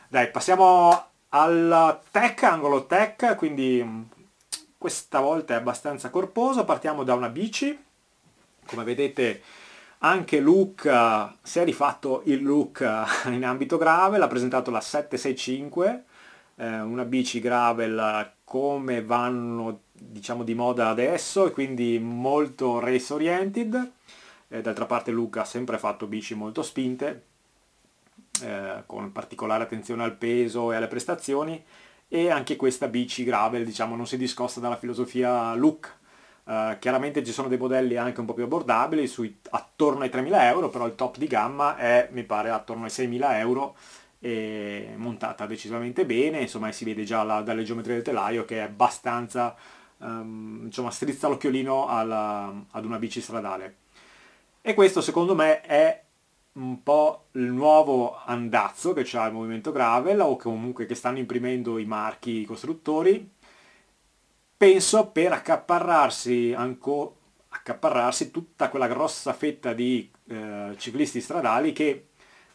Dai, 0.07 0.29
passiamo 0.31 1.05
al 1.29 1.99
tech, 2.11 2.43
angolo 2.43 2.85
tech, 2.85 3.35
quindi 3.35 4.07
questa 4.77 5.19
volta 5.19 5.53
è 5.53 5.57
abbastanza 5.57 6.09
corposo, 6.09 6.65
partiamo 6.65 7.03
da 7.03 7.13
una 7.13 7.29
bici, 7.29 7.77
come 8.65 8.83
vedete 8.83 9.41
anche 9.99 10.39
Luke 10.39 10.89
si 11.41 11.59
è 11.59 11.63
rifatto 11.63 12.21
il 12.25 12.43
look 12.43 12.79
in 13.25 13.43
ambito 13.43 13.77
gravel, 13.77 14.21
ha 14.21 14.27
presentato 14.27 14.71
la 14.71 14.81
765, 14.81 16.03
eh, 16.55 16.79
una 16.79 17.03
bici 17.03 17.39
gravel 17.39 18.33
come 18.43 19.03
vanno 19.03 19.81
diciamo 19.99 20.43
di 20.43 20.53
moda 20.53 20.89
adesso 20.89 21.47
e 21.47 21.51
quindi 21.51 21.99
molto 21.99 22.79
race 22.79 23.13
oriented. 23.13 23.91
Eh, 24.47 24.61
d'altra 24.61 24.85
parte 24.85 25.11
Luke 25.11 25.39
ha 25.39 25.45
sempre 25.45 25.77
fatto 25.77 26.07
bici 26.07 26.33
molto 26.35 26.63
spinte, 26.63 27.23
eh, 28.43 28.83
con 28.85 29.11
particolare 29.11 29.63
attenzione 29.63 30.03
al 30.03 30.15
peso 30.15 30.71
e 30.71 30.75
alle 30.75 30.87
prestazioni 30.87 31.63
e 32.07 32.29
anche 32.29 32.55
questa 32.55 32.87
bici 32.87 33.23
gravel 33.23 33.63
diciamo 33.63 33.95
non 33.95 34.07
si 34.07 34.17
discosta 34.17 34.59
dalla 34.59 34.77
filosofia 34.77 35.53
look 35.53 35.97
Uh, 36.49 36.79
chiaramente 36.79 37.23
ci 37.23 37.31
sono 37.31 37.47
dei 37.47 37.59
modelli 37.59 37.95
anche 37.95 38.21
un 38.21 38.25
po' 38.25 38.33
più 38.33 38.45
abbordabili, 38.45 39.05
sui, 39.05 39.37
attorno 39.51 40.01
ai 40.01 40.09
3.000 40.09 40.45
euro, 40.45 40.69
però 40.69 40.87
il 40.87 40.95
top 40.95 41.17
di 41.17 41.27
gamma 41.27 41.77
è, 41.77 42.09
mi 42.11 42.23
pare, 42.23 42.49
attorno 42.49 42.85
ai 42.85 42.89
6.000 42.89 43.37
euro, 43.37 43.75
e 44.19 44.93
montata 44.95 45.45
decisamente 45.45 46.07
bene, 46.07 46.41
insomma 46.41 46.71
si 46.71 46.85
vede 46.85 47.03
già 47.03 47.21
la, 47.21 47.41
dalle 47.41 47.61
geometrie 47.61 47.95
del 47.95 48.03
telaio 48.03 48.45
che 48.45 48.57
è 48.57 48.61
abbastanza, 48.61 49.55
um, 49.99 50.61
insomma 50.65 50.91
strizza 50.91 51.27
l'occhiolino 51.27 51.87
alla, 51.87 52.53
ad 52.71 52.85
una 52.85 52.97
bici 52.97 53.21
stradale. 53.21 53.77
E 54.61 54.73
questo 54.73 55.01
secondo 55.01 55.35
me 55.35 55.61
è 55.61 56.03
un 56.53 56.83
po' 56.83 57.27
il 57.33 57.51
nuovo 57.51 58.17
andazzo 58.25 58.93
che 58.93 59.03
c'ha 59.05 59.27
il 59.27 59.33
movimento 59.33 59.71
gravel 59.71 60.19
o 60.19 60.35
comunque 60.35 60.85
che 60.85 60.95
stanno 60.95 61.19
imprimendo 61.19 61.77
i 61.77 61.85
marchi 61.85 62.43
costruttori 62.43 63.37
penso 64.59 65.07
per 65.07 65.31
accaparrarsi, 65.31 66.53
ancora, 66.53 67.09
accaparrarsi 67.47 68.29
tutta 68.29 68.67
quella 68.67 68.87
grossa 68.87 69.31
fetta 69.31 69.71
di 69.71 70.11
eh, 70.27 70.75
ciclisti 70.75 71.21
stradali 71.21 71.71
che 71.71 72.07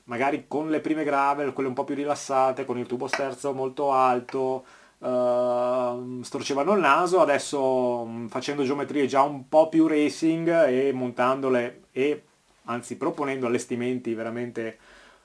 magari 0.05 0.45
con 0.47 0.69
le 0.69 0.81
prime 0.81 1.03
gravel, 1.03 1.55
quelle 1.55 1.71
un 1.71 1.75
po' 1.75 1.85
più 1.85 1.95
rilassate, 1.95 2.67
con 2.67 2.77
il 2.77 2.85
tubo 2.85 3.07
sterzo 3.07 3.55
molto 3.55 3.91
alto, 3.91 4.67
Uh, 5.05 6.23
storcevano 6.23 6.73
il 6.73 6.81
naso, 6.81 7.21
adesso 7.21 8.07
mm, 8.07 8.27
facendo 8.29 8.65
geometrie 8.65 9.07
già 9.07 9.21
un 9.21 9.51
po' 9.51 9.69
più 9.69 9.87
racing 9.87 10.49
e 10.67 10.93
montandole 10.95 11.83
e 11.93 12.23
anzi 12.65 12.97
proponendo 12.97 13.47
allestimenti 13.47 14.15
veramente 14.15 14.79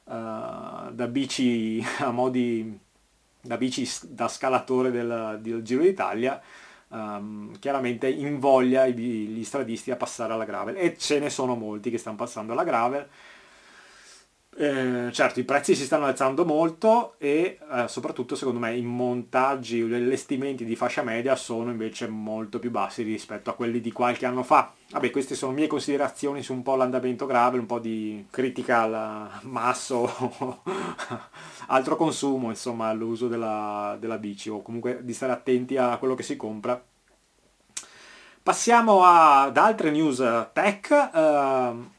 uh, 0.03 0.11
da 0.91 1.07
bici 1.07 1.81
a 1.99 2.11
modi 2.11 2.77
da 3.39 3.55
bici 3.55 3.87
da 4.09 4.27
scalatore 4.27 4.91
del, 4.91 5.39
del 5.41 5.61
Giro 5.61 5.83
d'Italia 5.83 6.41
um, 6.89 7.57
chiaramente 7.59 8.09
invoglia 8.09 8.85
gli 8.87 9.43
stradisti 9.43 9.91
a 9.91 9.95
passare 9.95 10.33
alla 10.33 10.45
gravel. 10.45 10.75
E 10.77 10.97
ce 10.97 11.19
ne 11.19 11.29
sono 11.29 11.55
molti 11.55 11.89
che 11.89 11.97
stanno 11.97 12.17
passando 12.17 12.51
alla 12.51 12.63
gravel 12.63 13.07
eh, 14.57 15.09
certo 15.13 15.39
i 15.39 15.43
prezzi 15.45 15.73
si 15.73 15.85
stanno 15.85 16.05
alzando 16.05 16.43
molto 16.43 17.15
e 17.17 17.59
eh, 17.71 17.87
soprattutto 17.87 18.35
secondo 18.35 18.59
me 18.59 18.75
i 18.75 18.81
montaggi, 18.81 19.81
gli 19.83 19.93
allestimenti 19.93 20.65
di 20.65 20.75
fascia 20.75 21.01
media 21.01 21.35
sono 21.35 21.71
invece 21.71 22.07
molto 22.07 22.59
più 22.59 22.69
bassi 22.69 23.03
rispetto 23.03 23.49
a 23.49 23.53
quelli 23.53 23.79
di 23.79 23.91
qualche 23.91 24.25
anno 24.25 24.43
fa. 24.43 24.73
Vabbè 24.89 25.11
queste 25.11 25.35
sono 25.35 25.53
mie 25.53 25.67
considerazioni 25.67 26.41
su 26.41 26.51
un 26.51 26.63
po' 26.63 26.75
l'andamento 26.75 27.25
gravel, 27.25 27.61
un 27.61 27.67
po' 27.67 27.79
di 27.79 28.25
critica 28.29 28.81
al 28.81 29.29
masso, 29.43 30.11
altro 31.67 31.95
consumo 31.95 32.49
insomma 32.49 32.87
all'uso 32.89 33.27
della, 33.27 33.95
della 33.99 34.17
bici 34.17 34.49
o 34.49 34.61
comunque 34.61 34.99
di 35.03 35.13
stare 35.13 35.31
attenti 35.31 35.77
a 35.77 35.95
quello 35.97 36.15
che 36.15 36.23
si 36.23 36.35
compra. 36.35 36.83
Passiamo 38.43 39.03
ad 39.05 39.55
altre 39.55 39.91
news 39.91 40.17
tech. 40.51 41.09
Uh, 41.13 41.97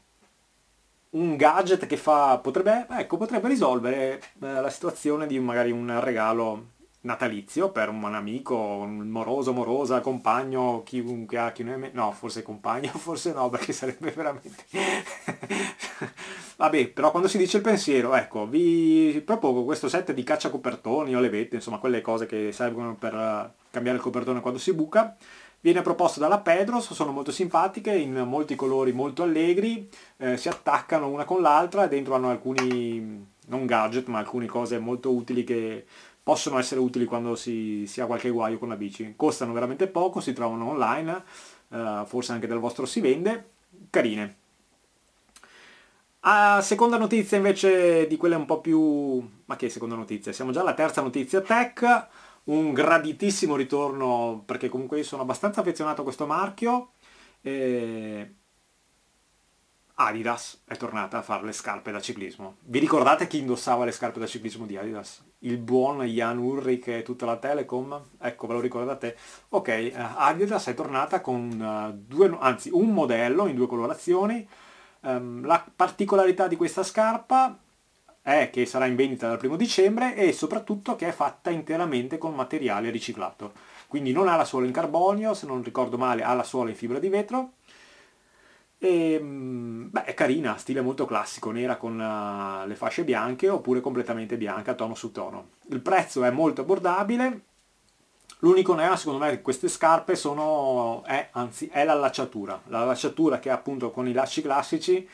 un 1.11 1.35
gadget 1.35 1.85
che 1.87 1.97
fa, 1.97 2.37
potrebbe, 2.37 2.85
ecco, 2.89 3.17
potrebbe 3.17 3.47
risolvere 3.47 4.21
eh, 4.41 4.61
la 4.61 4.69
situazione 4.69 5.27
di 5.27 5.39
magari 5.39 5.71
un 5.71 5.99
regalo 5.99 6.67
natalizio 7.01 7.71
per 7.71 7.89
un 7.89 8.13
amico, 8.13 8.55
un 8.55 9.07
moroso, 9.07 9.53
morosa, 9.53 10.01
compagno, 10.01 10.83
chiunque 10.85 11.37
ha, 11.37 11.51
chi 11.51 11.63
non 11.63 11.83
è, 11.83 11.89
no, 11.93 12.11
forse 12.11 12.43
compagno, 12.43 12.91
forse 12.97 13.33
no, 13.33 13.49
perché 13.49 13.73
sarebbe 13.73 14.11
veramente... 14.11 14.65
Vabbè, 16.57 16.89
però 16.89 17.09
quando 17.09 17.27
si 17.27 17.39
dice 17.39 17.57
il 17.57 17.63
pensiero, 17.63 18.13
ecco, 18.13 18.45
vi 18.45 19.21
propongo 19.25 19.63
questo 19.63 19.89
set 19.89 20.13
di 20.13 20.23
caccia 20.23 20.51
copertoni 20.51 21.15
o 21.15 21.19
le 21.19 21.29
vette, 21.29 21.55
insomma, 21.55 21.79
quelle 21.79 22.01
cose 22.01 22.27
che 22.27 22.51
servono 22.51 22.95
per 22.95 23.53
cambiare 23.71 23.97
il 23.97 24.03
copertone 24.03 24.41
quando 24.41 24.59
si 24.59 24.71
buca, 24.71 25.15
Viene 25.63 25.83
proposto 25.83 26.19
dalla 26.19 26.39
Pedros, 26.39 26.91
sono 26.91 27.11
molto 27.11 27.31
simpatiche, 27.31 27.93
in 27.93 28.13
molti 28.25 28.55
colori 28.55 28.93
molto 28.93 29.21
allegri, 29.21 29.87
eh, 30.17 30.35
si 30.35 30.47
attaccano 30.47 31.07
una 31.07 31.23
con 31.23 31.39
l'altra 31.39 31.85
dentro 31.85 32.15
hanno 32.15 32.31
alcuni, 32.31 33.27
non 33.45 33.67
gadget, 33.67 34.07
ma 34.07 34.17
alcune 34.17 34.47
cose 34.47 34.79
molto 34.79 35.13
utili 35.13 35.43
che 35.43 35.85
possono 36.23 36.57
essere 36.57 36.79
utili 36.79 37.05
quando 37.05 37.35
si, 37.35 37.85
si 37.85 38.01
ha 38.01 38.07
qualche 38.07 38.31
guaio 38.31 38.57
con 38.57 38.69
la 38.69 38.75
bici. 38.75 39.13
Costano 39.15 39.53
veramente 39.53 39.85
poco, 39.85 40.19
si 40.19 40.33
trovano 40.33 40.67
online, 40.69 41.23
eh, 41.69 42.03
forse 42.07 42.31
anche 42.31 42.47
dal 42.47 42.59
vostro 42.59 42.87
si 42.87 42.99
vende, 42.99 43.49
carine. 43.91 44.37
A 46.21 46.59
seconda 46.61 46.97
notizia 46.97 47.37
invece 47.37 48.07
di 48.07 48.17
quelle 48.17 48.35
un 48.35 48.45
po' 48.45 48.61
più... 48.61 49.27
ma 49.45 49.55
che 49.55 49.69
seconda 49.69 49.95
notizia? 49.95 50.31
Siamo 50.31 50.51
già 50.51 50.61
alla 50.61 50.73
terza 50.73 51.01
notizia 51.01 51.41
tech 51.41 52.07
un 52.45 52.73
graditissimo 52.73 53.55
ritorno 53.55 54.43
perché 54.45 54.69
comunque 54.69 54.97
io 54.97 55.03
sono 55.03 55.21
abbastanza 55.21 55.61
affezionato 55.61 56.01
a 56.01 56.03
questo 56.03 56.25
marchio. 56.25 56.91
E... 57.41 58.35
Adidas 59.95 60.63
è 60.65 60.75
tornata 60.77 61.19
a 61.19 61.21
fare 61.21 61.45
le 61.45 61.51
scarpe 61.51 61.91
da 61.91 61.99
ciclismo. 61.99 62.57
Vi 62.61 62.79
ricordate 62.79 63.27
chi 63.27 63.37
indossava 63.39 63.85
le 63.85 63.91
scarpe 63.91 64.19
da 64.19 64.25
ciclismo 64.25 64.65
di 64.65 64.75
Adidas? 64.75 65.23
Il 65.39 65.57
buon 65.57 66.01
Jan 66.01 66.37
Ulrich 66.39 66.87
e 66.87 67.03
tutta 67.03 67.25
la 67.25 67.37
Telecom? 67.37 68.01
Ecco, 68.19 68.47
ve 68.47 68.53
lo 68.53 68.59
ricordate? 68.59 69.15
Ok, 69.49 69.67
eh, 69.67 69.93
Adidas 69.95 70.67
è 70.67 70.73
tornata 70.73 71.21
con 71.21 71.51
uh, 71.51 71.95
due, 72.07 72.35
anzi 72.39 72.69
un 72.71 72.91
modello 72.91 73.45
in 73.47 73.55
due 73.55 73.67
colorazioni. 73.67 74.47
Um, 75.01 75.45
la 75.45 75.63
particolarità 75.75 76.47
di 76.47 76.55
questa 76.55 76.83
scarpa 76.83 77.57
è 78.21 78.49
che 78.51 78.65
sarà 78.65 78.85
in 78.85 78.95
vendita 78.95 79.27
dal 79.27 79.37
primo 79.37 79.55
dicembre 79.55 80.15
e 80.15 80.31
soprattutto 80.31 80.95
che 80.95 81.07
è 81.07 81.11
fatta 81.11 81.49
interamente 81.49 82.17
con 82.17 82.35
materiale 82.35 82.89
riciclato. 82.89 83.53
Quindi 83.87 84.11
non 84.11 84.27
ha 84.27 84.35
la 84.35 84.45
suola 84.45 84.67
in 84.67 84.71
carbonio, 84.71 85.33
se 85.33 85.45
non 85.45 85.63
ricordo 85.63 85.97
male 85.97 86.23
ha 86.23 86.33
la 86.33 86.43
suola 86.43 86.69
in 86.69 86.75
fibra 86.75 86.99
di 86.99 87.09
vetro. 87.09 87.53
E, 88.77 89.19
mm, 89.21 89.89
beh, 89.89 90.05
è 90.05 90.13
carina, 90.13 90.57
stile 90.57 90.81
molto 90.81 91.05
classico, 91.05 91.51
nera 91.51 91.77
con 91.77 91.99
uh, 91.99 92.67
le 92.67 92.75
fasce 92.75 93.03
bianche 93.03 93.49
oppure 93.49 93.79
completamente 93.81 94.37
bianca, 94.37 94.73
tono 94.75 94.95
su 94.95 95.11
tono. 95.11 95.49
Il 95.69 95.81
prezzo 95.81 96.23
è 96.23 96.31
molto 96.31 96.61
abbordabile. 96.61 97.41
L'unico 98.39 98.73
nero 98.73 98.95
secondo 98.95 99.23
me 99.23 99.29
che 99.29 99.41
queste 99.41 99.67
scarpe 99.67 100.15
sono, 100.15 101.03
è, 101.05 101.29
anzi, 101.33 101.67
è 101.67 101.83
l'allacciatura. 101.83 102.59
La 102.67 102.83
lacciatura 102.83 103.39
che 103.39 103.51
appunto 103.51 103.91
con 103.91 104.07
i 104.07 104.13
lacci 104.13 104.41
classici 104.41 105.07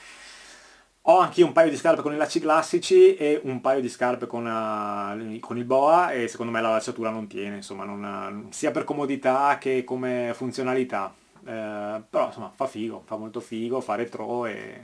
ho 1.10 1.20
anche 1.20 1.42
un 1.42 1.54
paio 1.54 1.70
di 1.70 1.78
scarpe 1.78 2.02
con 2.02 2.14
i 2.14 2.18
lacci 2.18 2.42
classici 2.42 3.16
e 3.16 3.40
un 3.44 3.62
paio 3.62 3.80
di 3.80 3.88
scarpe 3.88 4.28
con, 4.28 4.46
uh, 4.46 5.40
con 5.40 5.58
il 5.58 5.64
boa 5.64 6.12
e 6.12 6.28
secondo 6.28 6.52
me 6.52 6.62
la 6.62 6.72
lacciatura 6.72 7.10
non 7.10 7.28
tiene, 7.28 7.58
insomma, 7.58 7.86
non, 7.86 8.48
sia 8.52 8.72
per 8.72 8.84
comodità 8.84 9.58
che 9.58 9.86
come 9.86 10.34
funzionalità. 10.36 11.14
Eh, 11.46 12.04
però 12.10 12.26
insomma 12.26 12.52
fa 12.54 12.68
figo, 12.68 13.04
fa 13.06 13.16
molto 13.16 13.40
figo, 13.40 13.80
fa 13.80 13.96
retro 13.96 14.46
e... 14.48 14.82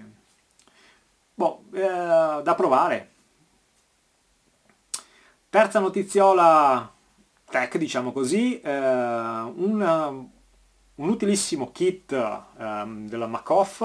Boh, 1.34 1.64
eh, 1.74 2.42
da 2.42 2.56
provare. 2.56 3.10
Terza 5.50 5.80
notiziola 5.80 6.90
tech, 7.50 7.78
diciamo 7.78 8.14
così, 8.14 8.62
eh, 8.62 8.72
un, 8.72 10.26
un, 10.96 11.10
utilissimo 11.10 11.72
kit 11.74 12.14
ehm, 12.14 13.10
della 13.10 13.28
Macoff 13.28 13.82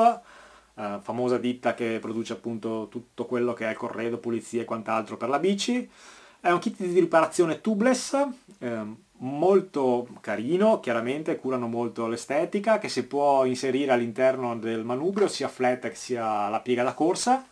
eh, 0.78 0.98
famosa 1.02 1.38
ditta 1.38 1.74
che 1.74 1.98
produce 2.00 2.34
appunto 2.34 2.86
tutto 2.88 3.26
quello 3.26 3.52
che 3.52 3.68
è 3.68 3.74
corredo, 3.74 4.18
pulizia 4.18 4.62
e 4.62 4.64
quant'altro 4.64 5.16
per 5.16 5.28
la 5.28 5.40
bici. 5.40 5.90
È 6.40 6.50
un 6.50 6.60
kit 6.60 6.76
di 6.78 7.00
riparazione 7.00 7.60
tubeless, 7.60 8.14
eh, 8.60 8.82
molto 9.18 10.06
carino, 10.20 10.78
chiaramente 10.78 11.36
curano 11.36 11.66
molto 11.66 12.06
l'estetica, 12.06 12.78
che 12.78 12.88
si 12.88 13.06
può 13.06 13.44
inserire 13.44 13.90
all'interno 13.90 14.56
del 14.56 14.84
manubrio 14.84 15.26
sia 15.26 15.48
flat 15.48 15.88
che 15.88 15.96
sia 15.96 16.48
la 16.48 16.60
piega 16.60 16.84
da 16.84 16.94
corsa. 16.94 17.44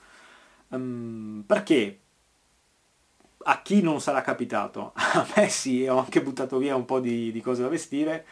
Um, 0.69 1.43
perché 1.47 2.01
a 3.45 3.63
chi 3.63 3.83
non 3.83 4.01
sarà 4.01 4.21
capitato? 4.21 4.93
A 5.15 5.27
me 5.37 5.49
sì, 5.49 5.85
ho 5.87 5.99
anche 5.99 6.23
buttato 6.23 6.59
via 6.59 6.77
un 6.77 6.85
po' 6.85 7.01
di, 7.01 7.33
di 7.33 7.41
cose 7.41 7.63
da 7.63 7.69
vestire. 7.69 8.25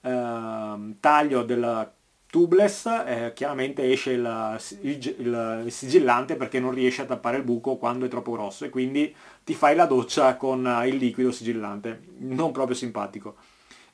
Uh, 0.00 0.94
taglio 1.00 1.42
del 1.42 1.96
tubeless, 2.30 2.86
eh, 3.06 3.32
chiaramente 3.34 3.90
esce 3.90 4.12
il, 4.12 4.58
il, 4.82 5.14
il, 5.18 5.62
il, 5.64 5.72
sigillante 5.72 6.36
perché 6.36 6.60
non 6.60 6.72
riesce 6.72 7.02
a 7.02 7.06
tappare 7.06 7.38
il 7.38 7.42
buco 7.42 7.76
quando 7.76 8.04
è 8.04 8.08
troppo 8.08 8.32
grosso 8.32 8.64
e 8.64 8.70
quindi 8.70 9.14
ti 9.44 9.54
fai 9.54 9.74
la 9.74 9.86
doccia 9.86 10.36
con 10.36 10.82
il 10.86 10.96
liquido 10.96 11.32
sigillante, 11.32 12.02
non 12.18 12.52
proprio 12.52 12.76
simpatico. 12.76 13.36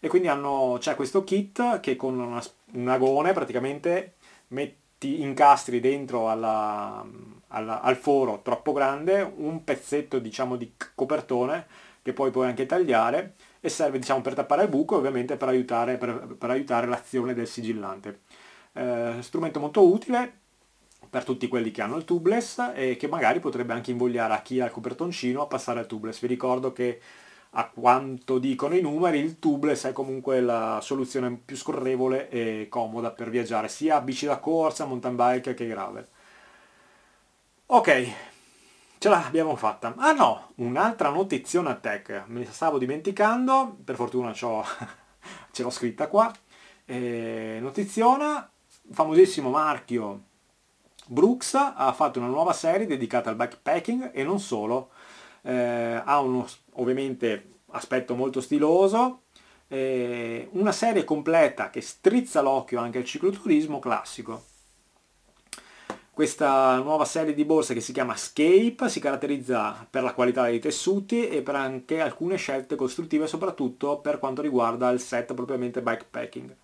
E 0.00 0.08
quindi 0.08 0.28
hanno, 0.28 0.76
c'è 0.80 0.96
questo 0.96 1.24
kit 1.24 1.80
che 1.80 1.96
con 1.96 2.18
una, 2.18 2.42
un 2.72 2.88
agone 2.88 3.32
praticamente 3.32 4.14
metti 4.48 5.22
incastri 5.22 5.80
dentro 5.80 6.28
alla, 6.28 7.06
alla, 7.48 7.80
al 7.80 7.96
foro 7.96 8.40
troppo 8.42 8.72
grande 8.72 9.22
un 9.36 9.64
pezzetto 9.64 10.18
diciamo 10.18 10.56
di 10.56 10.74
copertone 10.94 11.66
che 12.02 12.12
poi 12.12 12.30
puoi 12.30 12.48
anche 12.48 12.66
tagliare 12.66 13.34
e 13.60 13.70
serve 13.70 13.98
diciamo 13.98 14.20
per 14.20 14.34
tappare 14.34 14.64
il 14.64 14.68
buco 14.68 14.94
e 14.94 14.98
ovviamente 14.98 15.38
per 15.38 15.48
aiutare, 15.48 15.96
per, 15.96 16.36
per 16.38 16.50
aiutare 16.50 16.86
l'azione 16.86 17.32
del 17.32 17.46
sigillante. 17.46 18.23
Eh, 18.74 19.16
strumento 19.20 19.60
molto 19.60 19.86
utile 19.86 20.40
per 21.08 21.24
tutti 21.24 21.46
quelli 21.46 21.70
che 21.70 21.80
hanno 21.80 21.96
il 21.96 22.04
tubeless 22.04 22.72
e 22.74 22.96
che 22.96 23.06
magari 23.06 23.38
potrebbe 23.38 23.72
anche 23.72 23.92
invogliare 23.92 24.34
a 24.34 24.42
chi 24.42 24.60
ha 24.60 24.66
il 24.66 24.72
copertoncino 24.72 25.42
a 25.42 25.46
passare 25.46 25.80
al 25.80 25.86
tubeless. 25.86 26.20
Vi 26.20 26.26
ricordo 26.26 26.72
che 26.72 27.00
a 27.56 27.68
quanto 27.68 28.38
dicono 28.38 28.74
i 28.74 28.80
numeri 28.80 29.20
il 29.20 29.38
tubeless 29.38 29.86
è 29.86 29.92
comunque 29.92 30.40
la 30.40 30.80
soluzione 30.82 31.38
più 31.44 31.56
scorrevole 31.56 32.28
e 32.28 32.66
comoda 32.68 33.12
per 33.12 33.30
viaggiare 33.30 33.68
sia 33.68 33.96
a 33.96 34.00
bici 34.00 34.26
da 34.26 34.38
corsa, 34.38 34.86
mountain 34.86 35.14
bike 35.14 35.54
che 35.54 35.66
gravel. 35.68 36.06
Ok, 37.66 38.12
ce 38.98 39.08
l'abbiamo 39.08 39.54
fatta. 39.54 39.94
Ah 39.96 40.12
no, 40.12 40.52
un'altra 40.56 41.10
notiziona 41.10 41.74
tech, 41.74 42.24
me 42.26 42.44
stavo 42.46 42.78
dimenticando, 42.78 43.76
per 43.84 43.94
fortuna 43.94 44.32
ce 44.34 45.62
l'ho 45.62 45.70
scritta 45.70 46.08
qua. 46.08 46.32
Eh, 46.84 47.58
notiziona, 47.60 48.50
famosissimo 48.90 49.50
marchio 49.50 50.32
Brooks 51.06 51.54
ha 51.54 51.92
fatto 51.92 52.18
una 52.18 52.28
nuova 52.28 52.52
serie 52.52 52.86
dedicata 52.86 53.28
al 53.28 53.36
backpacking 53.36 54.10
e 54.14 54.24
non 54.24 54.40
solo, 54.40 54.90
eh, 55.42 56.00
ha 56.02 56.18
uno 56.20 56.46
ovviamente 56.74 57.52
aspetto 57.72 58.14
molto 58.14 58.40
stiloso, 58.40 59.22
eh, 59.68 60.48
una 60.52 60.72
serie 60.72 61.04
completa 61.04 61.68
che 61.68 61.82
strizza 61.82 62.40
l'occhio 62.40 62.80
anche 62.80 62.98
al 62.98 63.04
cicloturismo 63.04 63.78
classico. 63.78 64.44
Questa 66.10 66.76
nuova 66.76 67.04
serie 67.04 67.34
di 67.34 67.44
borse 67.44 67.74
che 67.74 67.80
si 67.80 67.92
chiama 67.92 68.16
Scape 68.16 68.88
si 68.88 69.00
caratterizza 69.00 69.84
per 69.90 70.04
la 70.04 70.14
qualità 70.14 70.44
dei 70.44 70.60
tessuti 70.60 71.28
e 71.28 71.42
per 71.42 71.56
anche 71.56 72.00
alcune 72.00 72.36
scelte 72.36 72.76
costruttive, 72.76 73.26
soprattutto 73.26 73.98
per 73.98 74.20
quanto 74.20 74.40
riguarda 74.40 74.90
il 74.90 75.00
set 75.00 75.34
propriamente 75.34 75.82
bikepacking. 75.82 76.56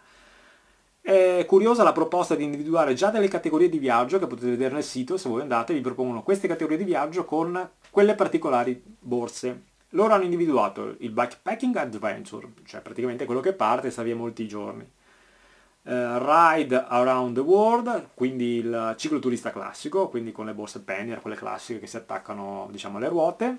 È 1.03 1.45
curiosa 1.47 1.83
la 1.83 1.93
proposta 1.93 2.35
di 2.35 2.45
individuare 2.45 2.95
già 2.95 3.11
delle 3.11 3.29
categorie 3.29 3.69
di 3.69 3.79
viaggio 3.79 4.19
che 4.19 4.27
potete 4.27 4.51
vedere 4.51 4.75
nel 4.75 4.85
sito, 4.85 5.17
se 5.17 5.29
voi 5.29 5.41
andate 5.41 5.73
vi 5.73 5.81
propongono 5.81 6.23
queste 6.23 6.47
categorie 6.47 6.77
di 6.77 6.85
viaggio 6.85 7.25
con 7.25 7.71
quelle 7.91 8.15
particolari 8.15 8.81
borse. 8.99 9.65
Loro 9.91 10.15
hanno 10.15 10.25
individuato 10.25 10.95
il 10.99 11.11
Bikepacking 11.11 11.75
Adventure, 11.77 12.53
cioè 12.65 12.81
praticamente 12.81 13.25
quello 13.25 13.41
che 13.41 13.55
parte 13.55 13.89
e 13.89 13.91
sta 13.91 14.03
via 14.03 14.15
molti 14.15 14.47
giorni. 14.47 14.89
Uh, 15.83 16.19
ride 16.19 16.85
Around 16.87 17.35
the 17.37 17.41
World, 17.41 18.11
quindi 18.15 18.57
il 18.59 18.95
cicloturista 18.97 19.51
classico, 19.51 20.09
quindi 20.09 20.31
con 20.31 20.45
le 20.45 20.53
borse 20.53 20.83
Pannier, 20.83 21.21
quelle 21.21 21.35
classiche 21.35 21.81
che 21.81 21.87
si 21.87 21.97
attaccano 21.97 22.69
diciamo 22.71 22.99
alle 22.99 23.09
ruote, 23.09 23.59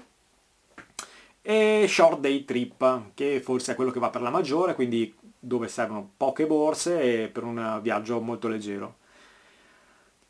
e 1.41 1.85
Short 1.87 2.19
Day 2.19 2.45
Trip, 2.45 3.13
che 3.13 3.41
forse 3.41 3.71
è 3.71 3.75
quello 3.75 3.91
che 3.91 3.99
va 3.99 4.09
per 4.09 4.21
la 4.21 4.29
maggiore, 4.29 4.75
quindi 4.75 5.13
dove 5.39 5.67
servono 5.67 6.11
poche 6.15 6.45
borse 6.45 7.23
e 7.23 7.27
per 7.27 7.43
un 7.43 7.79
viaggio 7.81 8.21
molto 8.21 8.47
leggero. 8.47 8.99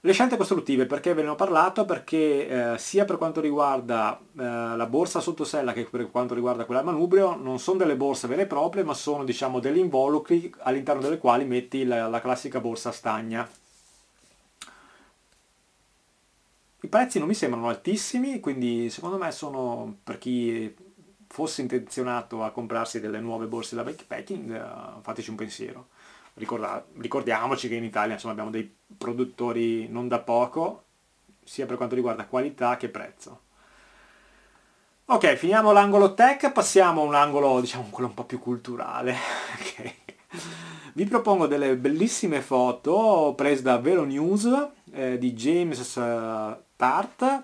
Le 0.03 0.13
scelte 0.13 0.35
costruttive, 0.35 0.87
perché 0.87 1.13
ve 1.13 1.21
ne 1.21 1.27
ho 1.29 1.35
parlato? 1.35 1.85
Perché 1.85 2.73
eh, 2.73 2.77
sia 2.79 3.05
per 3.05 3.17
quanto 3.19 3.39
riguarda 3.39 4.19
eh, 4.19 4.41
la 4.43 4.87
borsa 4.87 5.19
sottosella 5.19 5.73
che 5.73 5.83
per 5.83 6.09
quanto 6.09 6.33
riguarda 6.33 6.65
quella 6.65 6.81
a 6.81 6.83
manubrio, 6.83 7.35
non 7.35 7.59
sono 7.59 7.77
delle 7.77 7.95
borse 7.95 8.27
vere 8.27 8.43
e 8.43 8.47
proprie, 8.47 8.83
ma 8.83 8.95
sono 8.95 9.23
diciamo 9.23 9.59
degli 9.59 9.77
involucri 9.77 10.51
all'interno 10.61 11.01
delle 11.01 11.19
quali 11.19 11.45
metti 11.45 11.85
la, 11.85 12.07
la 12.07 12.19
classica 12.19 12.59
borsa 12.59 12.91
stagna. 12.91 13.47
I 16.83 16.87
prezzi 16.87 17.19
non 17.19 17.27
mi 17.27 17.35
sembrano 17.35 17.69
altissimi, 17.69 18.39
quindi 18.39 18.89
secondo 18.89 19.19
me 19.19 19.31
sono 19.31 19.97
per 20.03 20.17
chi 20.17 20.75
fosse 21.31 21.61
intenzionato 21.61 22.43
a 22.43 22.51
comprarsi 22.51 22.99
delle 22.99 23.19
nuove 23.19 23.45
borse 23.45 23.75
da 23.75 23.83
backpacking, 23.83 24.51
uh, 24.51 25.01
fateci 25.01 25.29
un 25.29 25.35
pensiero 25.35 25.87
ricorda, 26.35 26.83
ricordiamoci 26.97 27.67
che 27.67 27.75
in 27.75 27.83
Italia 27.83 28.13
insomma, 28.13 28.33
abbiamo 28.33 28.51
dei 28.51 28.73
produttori 28.97 29.87
non 29.89 30.07
da 30.07 30.19
poco, 30.19 30.83
sia 31.43 31.65
per 31.65 31.77
quanto 31.77 31.95
riguarda 31.95 32.25
qualità 32.25 32.77
che 32.77 32.89
prezzo. 32.89 33.41
Ok, 35.05 35.35
finiamo 35.35 35.71
l'angolo 35.71 36.13
tech, 36.13 36.51
passiamo 36.51 37.01
a 37.01 37.05
un 37.05 37.15
angolo, 37.15 37.59
diciamo, 37.59 37.87
quello 37.89 38.07
un 38.09 38.15
po' 38.15 38.23
più 38.23 38.39
culturale. 38.39 39.13
okay. 39.59 39.95
Vi 40.93 41.05
propongo 41.05 41.47
delle 41.47 41.75
bellissime 41.75 42.41
foto 42.41 43.33
prese 43.35 43.61
da 43.61 43.77
Velo 43.77 44.05
News 44.05 44.69
eh, 44.93 45.17
di 45.17 45.33
James 45.33 45.93
Tart. 46.75 47.43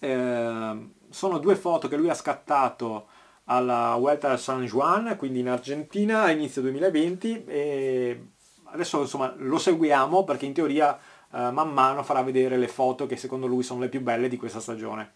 Eh, 0.00 0.88
sono 1.10 1.38
due 1.38 1.56
foto 1.56 1.88
che 1.88 1.96
lui 1.96 2.08
ha 2.08 2.14
scattato 2.14 3.06
alla 3.44 3.96
Vuelta 3.98 4.36
San 4.36 4.64
Juan, 4.64 5.16
quindi 5.16 5.40
in 5.40 5.48
Argentina 5.48 6.22
a 6.22 6.30
inizio 6.30 6.62
2020 6.62 7.44
e 7.46 8.26
adesso 8.64 9.00
insomma 9.00 9.32
lo 9.36 9.58
seguiamo 9.58 10.24
perché 10.24 10.46
in 10.46 10.52
teoria 10.52 10.98
eh, 11.32 11.50
man 11.50 11.72
mano 11.72 12.02
farà 12.02 12.22
vedere 12.22 12.56
le 12.56 12.68
foto 12.68 13.06
che 13.06 13.16
secondo 13.16 13.46
lui 13.46 13.62
sono 13.62 13.80
le 13.80 13.88
più 13.88 14.00
belle 14.00 14.28
di 14.28 14.36
questa 14.36 14.60
stagione. 14.60 15.14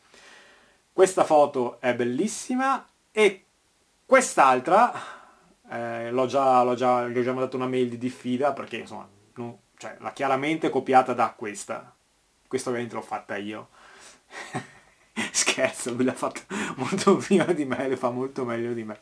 Questa 0.92 1.24
foto 1.24 1.80
è 1.80 1.94
bellissima 1.94 2.86
e 3.10 3.44
quest'altra 4.04 4.92
eh, 5.70 6.10
l'ho, 6.10 6.26
già, 6.26 6.62
l'ho, 6.62 6.74
già, 6.74 7.06
gli 7.08 7.18
ho 7.18 7.22
già 7.22 7.32
mandato 7.32 7.56
una 7.56 7.66
mail 7.66 7.88
di 7.88 7.98
diffida 7.98 8.52
perché 8.52 8.76
insomma 8.76 9.08
non, 9.34 9.56
cioè, 9.76 9.96
l'ha 10.00 10.12
chiaramente 10.12 10.70
copiata 10.70 11.12
da 11.12 11.32
questa. 11.36 11.94
Questa 12.46 12.68
ovviamente 12.68 12.94
l'ho 12.94 13.02
fatta 13.02 13.36
io. 13.36 13.68
Scherzo, 15.52 15.92
lui 15.92 16.04
l'ha 16.04 16.14
fatto 16.14 16.40
molto 16.76 17.16
prima 17.20 17.44
di 17.44 17.66
me, 17.66 17.86
le 17.86 17.98
fa 17.98 18.08
molto 18.08 18.46
meglio 18.46 18.72
di 18.72 18.84
me. 18.84 18.98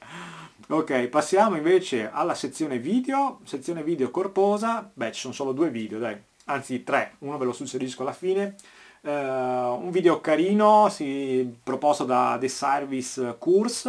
Ok, 0.66 1.06
passiamo 1.06 1.54
invece 1.54 2.10
alla 2.10 2.34
sezione 2.34 2.80
video, 2.80 3.38
sezione 3.44 3.84
video 3.84 4.10
corposa, 4.10 4.90
beh 4.92 5.12
ci 5.12 5.20
sono 5.20 5.32
solo 5.32 5.52
due 5.52 5.70
video, 5.70 6.00
dai, 6.00 6.20
anzi 6.46 6.82
tre, 6.82 7.14
uno 7.18 7.38
ve 7.38 7.44
lo 7.44 7.52
suggerisco 7.52 8.02
alla 8.02 8.12
fine. 8.12 8.56
Uh, 9.02 9.10
un 9.10 9.90
video 9.92 10.20
carino, 10.20 10.88
si, 10.88 11.56
proposto 11.62 12.02
da 12.02 12.36
The 12.40 12.48
Service 12.48 13.36
Course, 13.38 13.88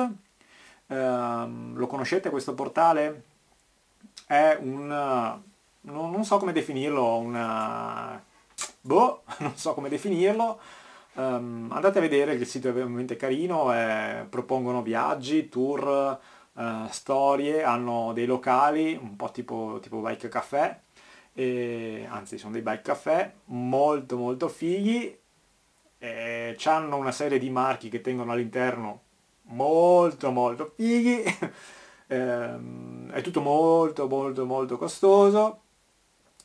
uh, 0.85 0.93
lo 0.93 1.87
conoscete 1.87 2.29
questo 2.29 2.53
portale? 2.53 3.23
È 4.27 4.55
un, 4.61 4.85
non, 4.85 6.11
non 6.11 6.23
so 6.23 6.37
come 6.37 6.51
definirlo, 6.51 7.17
un, 7.17 8.21
boh, 8.81 9.23
non 9.39 9.57
so 9.57 9.73
come 9.73 9.89
definirlo, 9.89 10.59
Um, 11.13 11.67
andate 11.71 11.97
a 11.97 12.01
vedere, 12.01 12.33
il 12.33 12.45
sito 12.47 12.69
è 12.69 12.73
veramente 12.73 13.17
carino, 13.17 13.73
eh, 13.73 14.25
propongono 14.29 14.81
viaggi, 14.81 15.49
tour, 15.49 16.19
eh, 16.57 16.87
storie, 16.89 17.63
hanno 17.63 18.13
dei 18.13 18.25
locali, 18.25 18.97
un 18.99 19.15
po' 19.17 19.29
tipo, 19.31 19.79
tipo 19.81 19.99
bike 19.99 20.29
caffè, 20.29 20.79
e, 21.33 22.05
anzi 22.09 22.37
sono 22.37 22.53
dei 22.53 22.61
bike 22.61 22.81
caffè 22.81 23.31
molto 23.45 24.17
molto 24.17 24.47
fighi, 24.47 25.17
eh, 25.97 26.57
hanno 26.65 26.97
una 26.97 27.11
serie 27.11 27.39
di 27.39 27.49
marchi 27.49 27.89
che 27.89 28.01
tengono 28.01 28.31
all'interno 28.31 29.01
molto 29.51 30.31
molto 30.31 30.73
fighi, 30.75 31.23
ehm, 32.07 33.11
è 33.11 33.21
tutto 33.21 33.41
molto 33.41 34.07
molto 34.07 34.45
molto 34.45 34.77
costoso, 34.77 35.61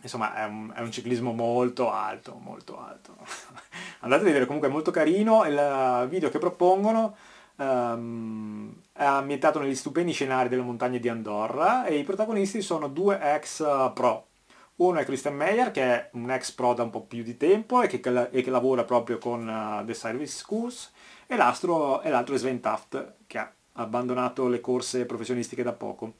insomma 0.06 0.34
è 0.34 0.44
un, 0.44 0.72
è 0.74 0.80
un, 0.80 0.90
ciclismo 0.90 1.32
molto 1.32 1.90
alto, 1.90 2.38
molto 2.42 2.80
alto. 2.80 3.16
Andate 4.00 4.22
a 4.22 4.24
vedere, 4.24 4.46
comunque 4.46 4.68
è 4.68 4.72
molto 4.72 4.90
carino, 4.90 5.44
il 5.44 6.06
video 6.08 6.30
che 6.30 6.38
propongono 6.38 7.16
um, 7.56 8.74
è 8.92 9.04
ambientato 9.04 9.58
negli 9.58 9.74
stupendi 9.74 10.12
scenari 10.12 10.48
delle 10.48 10.62
montagne 10.62 10.98
di 10.98 11.08
Andorra 11.08 11.84
e 11.84 11.98
i 11.98 12.04
protagonisti 12.04 12.62
sono 12.62 12.88
due 12.88 13.18
ex 13.20 13.62
pro. 13.92 14.28
Uno 14.76 14.98
è 14.98 15.04
Christian 15.04 15.34
Meyer 15.34 15.70
che 15.70 15.82
è 15.82 16.10
un 16.12 16.30
ex 16.30 16.52
pro 16.52 16.74
da 16.74 16.82
un 16.82 16.90
po' 16.90 17.02
più 17.02 17.22
di 17.22 17.36
tempo 17.36 17.82
e 17.82 17.88
che, 17.88 18.00
e 18.30 18.42
che 18.42 18.50
lavora 18.50 18.84
proprio 18.84 19.18
con 19.18 19.46
uh, 19.46 19.84
The 19.84 19.94
Service 19.94 20.36
Schools 20.36 20.92
e 21.26 21.36
l'altro, 21.36 22.00
l'altro 22.04 22.34
è 22.34 22.38
Sven 22.38 22.60
Taft 22.60 23.14
che 23.26 23.38
ha 23.38 23.50
abbandonato 23.72 24.48
le 24.48 24.60
corse 24.60 25.06
professionistiche 25.06 25.62
da 25.62 25.72
poco. 25.72 26.14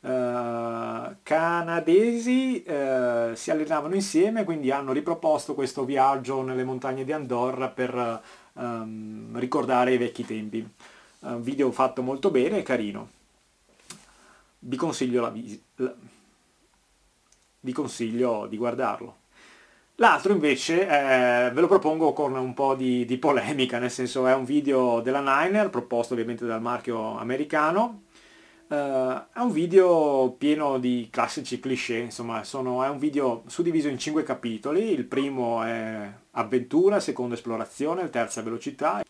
Eh, 0.00 1.16
canadesi 1.22 2.62
eh, 2.62 3.32
si 3.34 3.50
allenavano 3.50 3.94
insieme, 3.94 4.44
quindi 4.44 4.70
hanno 4.70 4.92
riproposto 4.92 5.54
questo 5.54 5.84
viaggio 5.84 6.42
nelle 6.42 6.64
montagne 6.64 7.04
di 7.04 7.12
Andorra 7.12 7.68
per 7.68 8.22
ehm, 8.56 9.38
ricordare 9.38 9.94
i 9.94 9.98
vecchi 9.98 10.24
tempi. 10.24 10.66
Un 11.20 11.42
video 11.42 11.70
fatto 11.72 12.02
molto 12.02 12.30
bene 12.30 12.58
e 12.58 12.62
carino. 12.62 13.08
Vi 14.60 14.76
consiglio, 14.76 15.22
la, 15.22 15.32
la, 15.76 15.94
vi 17.60 17.72
consiglio 17.72 18.46
di 18.46 18.56
guardarlo. 18.56 19.16
L'altro 19.96 20.32
invece 20.32 20.82
eh, 20.82 21.50
ve 21.50 21.60
lo 21.60 21.66
propongo 21.66 22.12
con 22.12 22.36
un 22.36 22.54
po' 22.54 22.76
di, 22.76 23.04
di, 23.04 23.18
polemica, 23.18 23.80
nel 23.80 23.90
senso 23.90 24.28
è 24.28 24.34
un 24.34 24.44
video 24.44 25.00
della 25.00 25.20
Niner, 25.20 25.70
proposto 25.70 26.14
ovviamente 26.14 26.46
dal 26.46 26.62
marchio 26.62 27.18
americano. 27.18 28.02
Uh, 28.68 28.74
è 29.32 29.38
un 29.38 29.50
video 29.50 30.34
pieno 30.36 30.78
di 30.78 31.08
classici 31.10 31.58
cliché, 31.58 31.96
insomma 31.96 32.44
sono, 32.44 32.84
è 32.84 32.88
un 32.90 32.98
video 32.98 33.42
suddiviso 33.46 33.88
in 33.88 33.98
cinque 33.98 34.24
capitoli, 34.24 34.90
il 34.90 35.04
primo 35.04 35.62
è 35.62 36.12
avventura, 36.32 36.96
il 36.96 37.02
secondo 37.02 37.32
esplorazione, 37.32 38.02
il 38.02 38.10
terzo 38.10 38.40
è 38.40 38.42
velocità, 38.42 39.02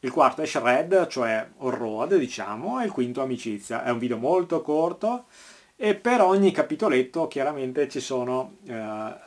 il 0.00 0.10
quarto 0.10 0.42
è 0.42 0.46
shred, 0.46 1.06
cioè 1.06 1.48
on-road 1.58 2.16
diciamo, 2.16 2.80
e 2.80 2.86
il 2.86 2.90
quinto 2.90 3.22
amicizia. 3.22 3.84
È 3.84 3.90
un 3.90 3.98
video 3.98 4.16
molto 4.16 4.60
corto 4.60 5.26
e 5.76 5.94
per 5.94 6.20
ogni 6.20 6.50
capitoletto 6.50 7.28
chiaramente 7.28 7.88
ci 7.88 8.00
sono... 8.00 8.56
Uh, 8.64 9.24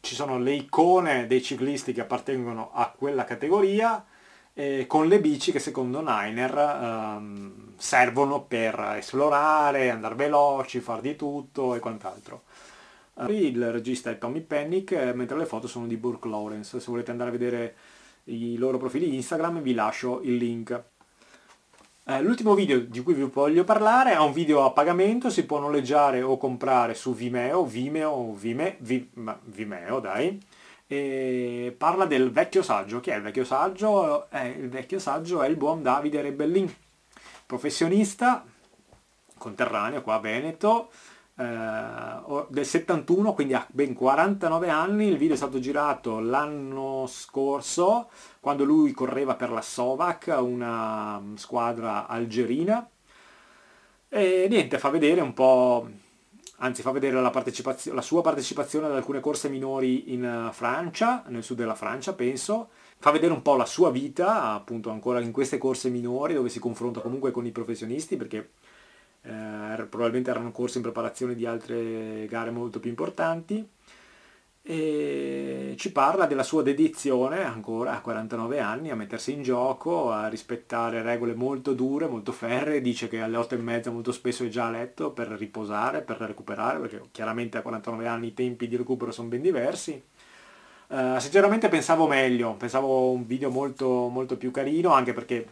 ci 0.00 0.14
sono 0.14 0.38
le 0.38 0.52
icone 0.52 1.26
dei 1.26 1.42
ciclisti 1.42 1.92
che 1.92 2.00
appartengono 2.00 2.70
a 2.72 2.94
quella 2.96 3.24
categoria 3.24 4.02
eh, 4.58 4.86
con 4.88 5.06
le 5.06 5.20
bici 5.20 5.52
che 5.52 5.60
secondo 5.60 6.00
Niner 6.00 6.58
ehm, 6.58 7.74
servono 7.76 8.42
per 8.42 8.94
esplorare, 8.96 9.88
andare 9.88 10.16
veloci, 10.16 10.80
far 10.80 11.00
di 11.00 11.14
tutto 11.14 11.76
e 11.76 11.78
quant'altro. 11.78 12.42
Il 13.28 13.70
regista 13.70 14.10
è 14.10 14.18
Tommy 14.18 14.40
Pennick, 14.40 14.90
eh, 14.92 15.14
mentre 15.14 15.38
le 15.38 15.46
foto 15.46 15.68
sono 15.68 15.86
di 15.86 15.96
Burke 15.96 16.26
Lawrence. 16.26 16.80
Se 16.80 16.90
volete 16.90 17.12
andare 17.12 17.30
a 17.30 17.32
vedere 17.32 17.74
i 18.24 18.56
loro 18.56 18.78
profili 18.78 19.14
Instagram 19.14 19.60
vi 19.60 19.74
lascio 19.74 20.22
il 20.22 20.34
link. 20.34 20.82
Eh, 22.04 22.20
l'ultimo 22.20 22.54
video 22.54 22.80
di 22.80 23.00
cui 23.02 23.14
vi 23.14 23.22
voglio 23.22 23.62
parlare 23.62 24.14
è 24.14 24.18
un 24.18 24.32
video 24.32 24.64
a 24.64 24.72
pagamento, 24.72 25.30
si 25.30 25.46
può 25.46 25.60
noleggiare 25.60 26.20
o 26.20 26.36
comprare 26.36 26.94
su 26.94 27.14
Vimeo, 27.14 27.64
Vimeo, 27.64 28.34
Vime, 28.34 28.76
Vimeo 28.80 30.00
dai, 30.00 30.40
e 30.88 31.74
parla 31.76 32.06
del 32.06 32.32
vecchio 32.32 32.62
saggio. 32.62 32.98
Chi 33.00 33.10
è 33.10 33.16
il 33.16 33.22
vecchio 33.22 33.44
saggio? 33.44 34.28
Eh, 34.30 34.48
il 34.48 34.70
vecchio 34.70 34.98
saggio 34.98 35.42
è 35.42 35.48
il 35.48 35.56
buon 35.56 35.82
Davide 35.82 36.22
Rebellin, 36.22 36.74
professionista, 37.46 38.44
conterraneo 39.36 40.02
qua 40.02 40.14
a 40.14 40.18
Veneto, 40.20 40.90
eh, 41.36 42.46
del 42.48 42.64
71, 42.66 43.34
quindi 43.34 43.54
ha 43.54 43.66
ben 43.70 43.92
49 43.94 44.70
anni, 44.70 45.06
il 45.06 45.18
video 45.18 45.34
è 45.34 45.36
stato 45.38 45.60
girato 45.60 46.20
l'anno 46.20 47.04
scorso, 47.06 48.08
quando 48.40 48.64
lui 48.64 48.92
correva 48.92 49.36
per 49.36 49.50
la 49.50 49.62
Sovac, 49.62 50.34
una 50.40 51.22
squadra 51.34 52.06
algerina, 52.06 52.88
e 54.08 54.46
niente, 54.48 54.78
fa 54.78 54.88
vedere 54.88 55.20
un 55.20 55.34
po', 55.34 55.86
anzi 56.58 56.82
fa 56.82 56.90
vedere 56.90 57.20
la, 57.20 57.32
la 57.92 58.02
sua 58.02 58.22
partecipazione 58.22 58.86
ad 58.86 58.92
alcune 58.92 59.20
corse 59.20 59.48
minori 59.48 60.12
in 60.12 60.50
Francia, 60.52 61.24
nel 61.28 61.42
sud 61.42 61.56
della 61.56 61.74
Francia 61.74 62.12
penso, 62.14 62.70
fa 62.98 63.10
vedere 63.10 63.32
un 63.32 63.42
po' 63.42 63.56
la 63.56 63.66
sua 63.66 63.90
vita, 63.90 64.52
appunto 64.52 64.90
ancora 64.90 65.20
in 65.20 65.32
queste 65.32 65.58
corse 65.58 65.88
minori 65.88 66.34
dove 66.34 66.48
si 66.48 66.58
confronta 66.58 67.00
comunque 67.00 67.30
con 67.30 67.46
i 67.46 67.52
professionisti 67.52 68.16
perché 68.16 68.50
eh, 69.22 69.86
probabilmente 69.88 70.30
erano 70.30 70.50
corse 70.50 70.78
in 70.78 70.84
preparazione 70.84 71.34
di 71.34 71.46
altre 71.46 72.26
gare 72.28 72.50
molto 72.50 72.80
più 72.80 72.90
importanti 72.90 73.66
e 74.70 75.76
ci 75.78 75.92
parla 75.92 76.26
della 76.26 76.42
sua 76.42 76.62
dedizione 76.62 77.42
ancora 77.42 77.92
a 77.94 78.02
49 78.02 78.60
anni 78.60 78.90
a 78.90 78.96
mettersi 78.96 79.32
in 79.32 79.42
gioco, 79.42 80.10
a 80.10 80.28
rispettare 80.28 81.00
regole 81.00 81.32
molto 81.32 81.72
dure, 81.72 82.06
molto 82.06 82.32
ferre, 82.32 82.82
dice 82.82 83.08
che 83.08 83.22
alle 83.22 83.38
8 83.38 83.54
e 83.54 83.58
mezza 83.58 83.90
molto 83.90 84.12
spesso 84.12 84.44
è 84.44 84.48
già 84.48 84.66
a 84.66 84.70
letto 84.70 85.10
per 85.10 85.28
riposare, 85.28 86.02
per 86.02 86.18
recuperare, 86.18 86.80
perché 86.80 87.00
chiaramente 87.12 87.56
a 87.56 87.62
49 87.62 88.06
anni 88.06 88.26
i 88.26 88.34
tempi 88.34 88.68
di 88.68 88.76
recupero 88.76 89.10
sono 89.10 89.28
ben 89.28 89.40
diversi. 89.40 90.02
Uh, 90.88 91.18
sinceramente 91.18 91.70
pensavo 91.70 92.06
meglio, 92.06 92.52
pensavo 92.52 93.10
un 93.10 93.24
video 93.24 93.48
molto, 93.48 94.08
molto 94.08 94.36
più 94.36 94.50
carino, 94.50 94.92
anche 94.92 95.14
perché 95.14 95.48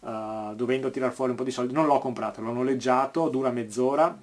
uh, 0.00 0.54
dovendo 0.54 0.90
tirare 0.90 1.12
fuori 1.12 1.30
un 1.30 1.38
po' 1.38 1.44
di 1.44 1.50
soldi, 1.50 1.72
non 1.72 1.86
l'ho 1.86 1.98
comprato, 1.98 2.42
l'ho 2.42 2.52
noleggiato, 2.52 3.30
dura 3.30 3.50
mezz'ora, 3.50 4.14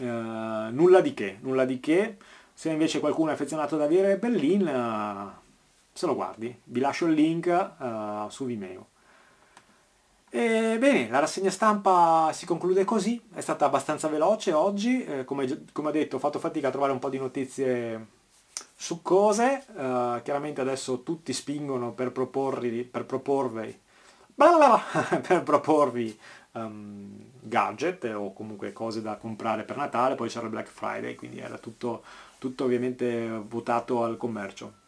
uh, 0.00 0.04
nulla 0.04 1.00
di 1.00 1.14
che, 1.14 1.38
nulla 1.40 1.64
di 1.64 1.80
che. 1.80 2.16
Se 2.54 2.70
invece 2.70 3.00
qualcuno 3.00 3.30
è 3.30 3.34
affezionato 3.34 3.74
ad 3.74 3.82
avere 3.82 4.18
Berlin, 4.18 4.66
uh, 4.66 5.40
se 5.92 6.06
lo 6.06 6.14
guardi, 6.14 6.54
vi 6.64 6.80
lascio 6.80 7.06
il 7.06 7.14
link 7.14 7.70
su 8.28 8.44
Vimeo. 8.44 8.86
E 10.30 10.76
bene, 10.78 11.10
la 11.10 11.18
rassegna 11.18 11.50
stampa 11.50 12.30
si 12.32 12.46
conclude 12.46 12.84
così, 12.84 13.20
è 13.34 13.40
stata 13.40 13.66
abbastanza 13.66 14.08
veloce 14.08 14.52
oggi, 14.52 15.04
eh, 15.04 15.24
come, 15.24 15.66
come, 15.72 15.88
ho 15.88 15.92
detto 15.92 16.16
ho 16.16 16.18
fatto 16.18 16.38
fatica 16.38 16.68
a 16.68 16.70
trovare 16.70 16.92
un 16.92 16.98
po' 16.98 17.10
di 17.10 17.18
notizie 17.18 18.06
succose, 18.74 19.64
uh, 19.68 20.22
chiaramente 20.22 20.62
adesso 20.62 21.02
tutti 21.02 21.34
spingono 21.34 21.92
per, 21.92 22.12
proporri, 22.12 22.82
per 22.84 23.04
proporvi 23.04 23.80
per 24.34 25.42
proporvi 25.42 26.18
um, 26.52 27.18
gadget 27.40 28.04
o 28.04 28.32
comunque 28.32 28.72
cose 28.72 29.02
da 29.02 29.16
comprare 29.16 29.64
per 29.64 29.76
Natale, 29.76 30.14
poi 30.14 30.28
c'era 30.28 30.44
il 30.44 30.50
Black 30.50 30.68
Friday, 30.68 31.14
quindi 31.14 31.38
era 31.38 31.58
tutto, 31.58 32.02
tutto 32.38 32.64
ovviamente 32.64 33.26
votato 33.46 34.04
al 34.04 34.16
commercio. 34.16 34.80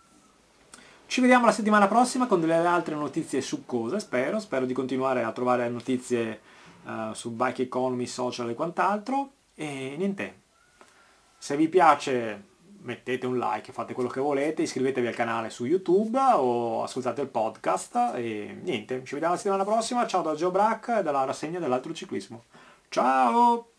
Ci 1.06 1.20
vediamo 1.20 1.46
la 1.46 1.52
settimana 1.52 1.86
prossima 1.86 2.26
con 2.26 2.40
delle 2.40 2.54
altre 2.54 2.94
notizie 2.94 3.40
succose, 3.40 4.00
spero, 4.00 4.40
spero 4.40 4.64
di 4.64 4.72
continuare 4.72 5.22
a 5.22 5.32
trovare 5.32 5.68
notizie 5.68 6.40
uh, 6.84 7.12
su 7.12 7.30
bike 7.30 7.62
economy, 7.62 8.06
social 8.06 8.48
e 8.50 8.54
quant'altro. 8.54 9.30
E 9.54 9.94
niente, 9.96 10.40
se 11.38 11.56
vi 11.56 11.68
piace 11.68 12.52
mettete 12.84 13.26
un 13.26 13.38
like, 13.38 13.72
fate 13.72 13.94
quello 13.94 14.08
che 14.08 14.20
volete, 14.20 14.62
iscrivetevi 14.62 15.06
al 15.06 15.14
canale 15.14 15.50
su 15.50 15.64
YouTube 15.64 16.18
o 16.18 16.82
ascoltate 16.82 17.22
il 17.22 17.28
podcast 17.28 18.12
e 18.14 18.56
niente, 18.62 19.02
ci 19.04 19.14
vediamo 19.14 19.34
la 19.34 19.38
settimana 19.38 19.64
prossima, 19.64 20.06
ciao 20.06 20.22
da 20.22 20.34
Joe 20.34 20.50
e 20.98 21.02
dalla 21.02 21.24
rassegna 21.24 21.58
dell'altro 21.58 21.92
ciclismo. 21.92 22.44
Ciao! 22.88 23.73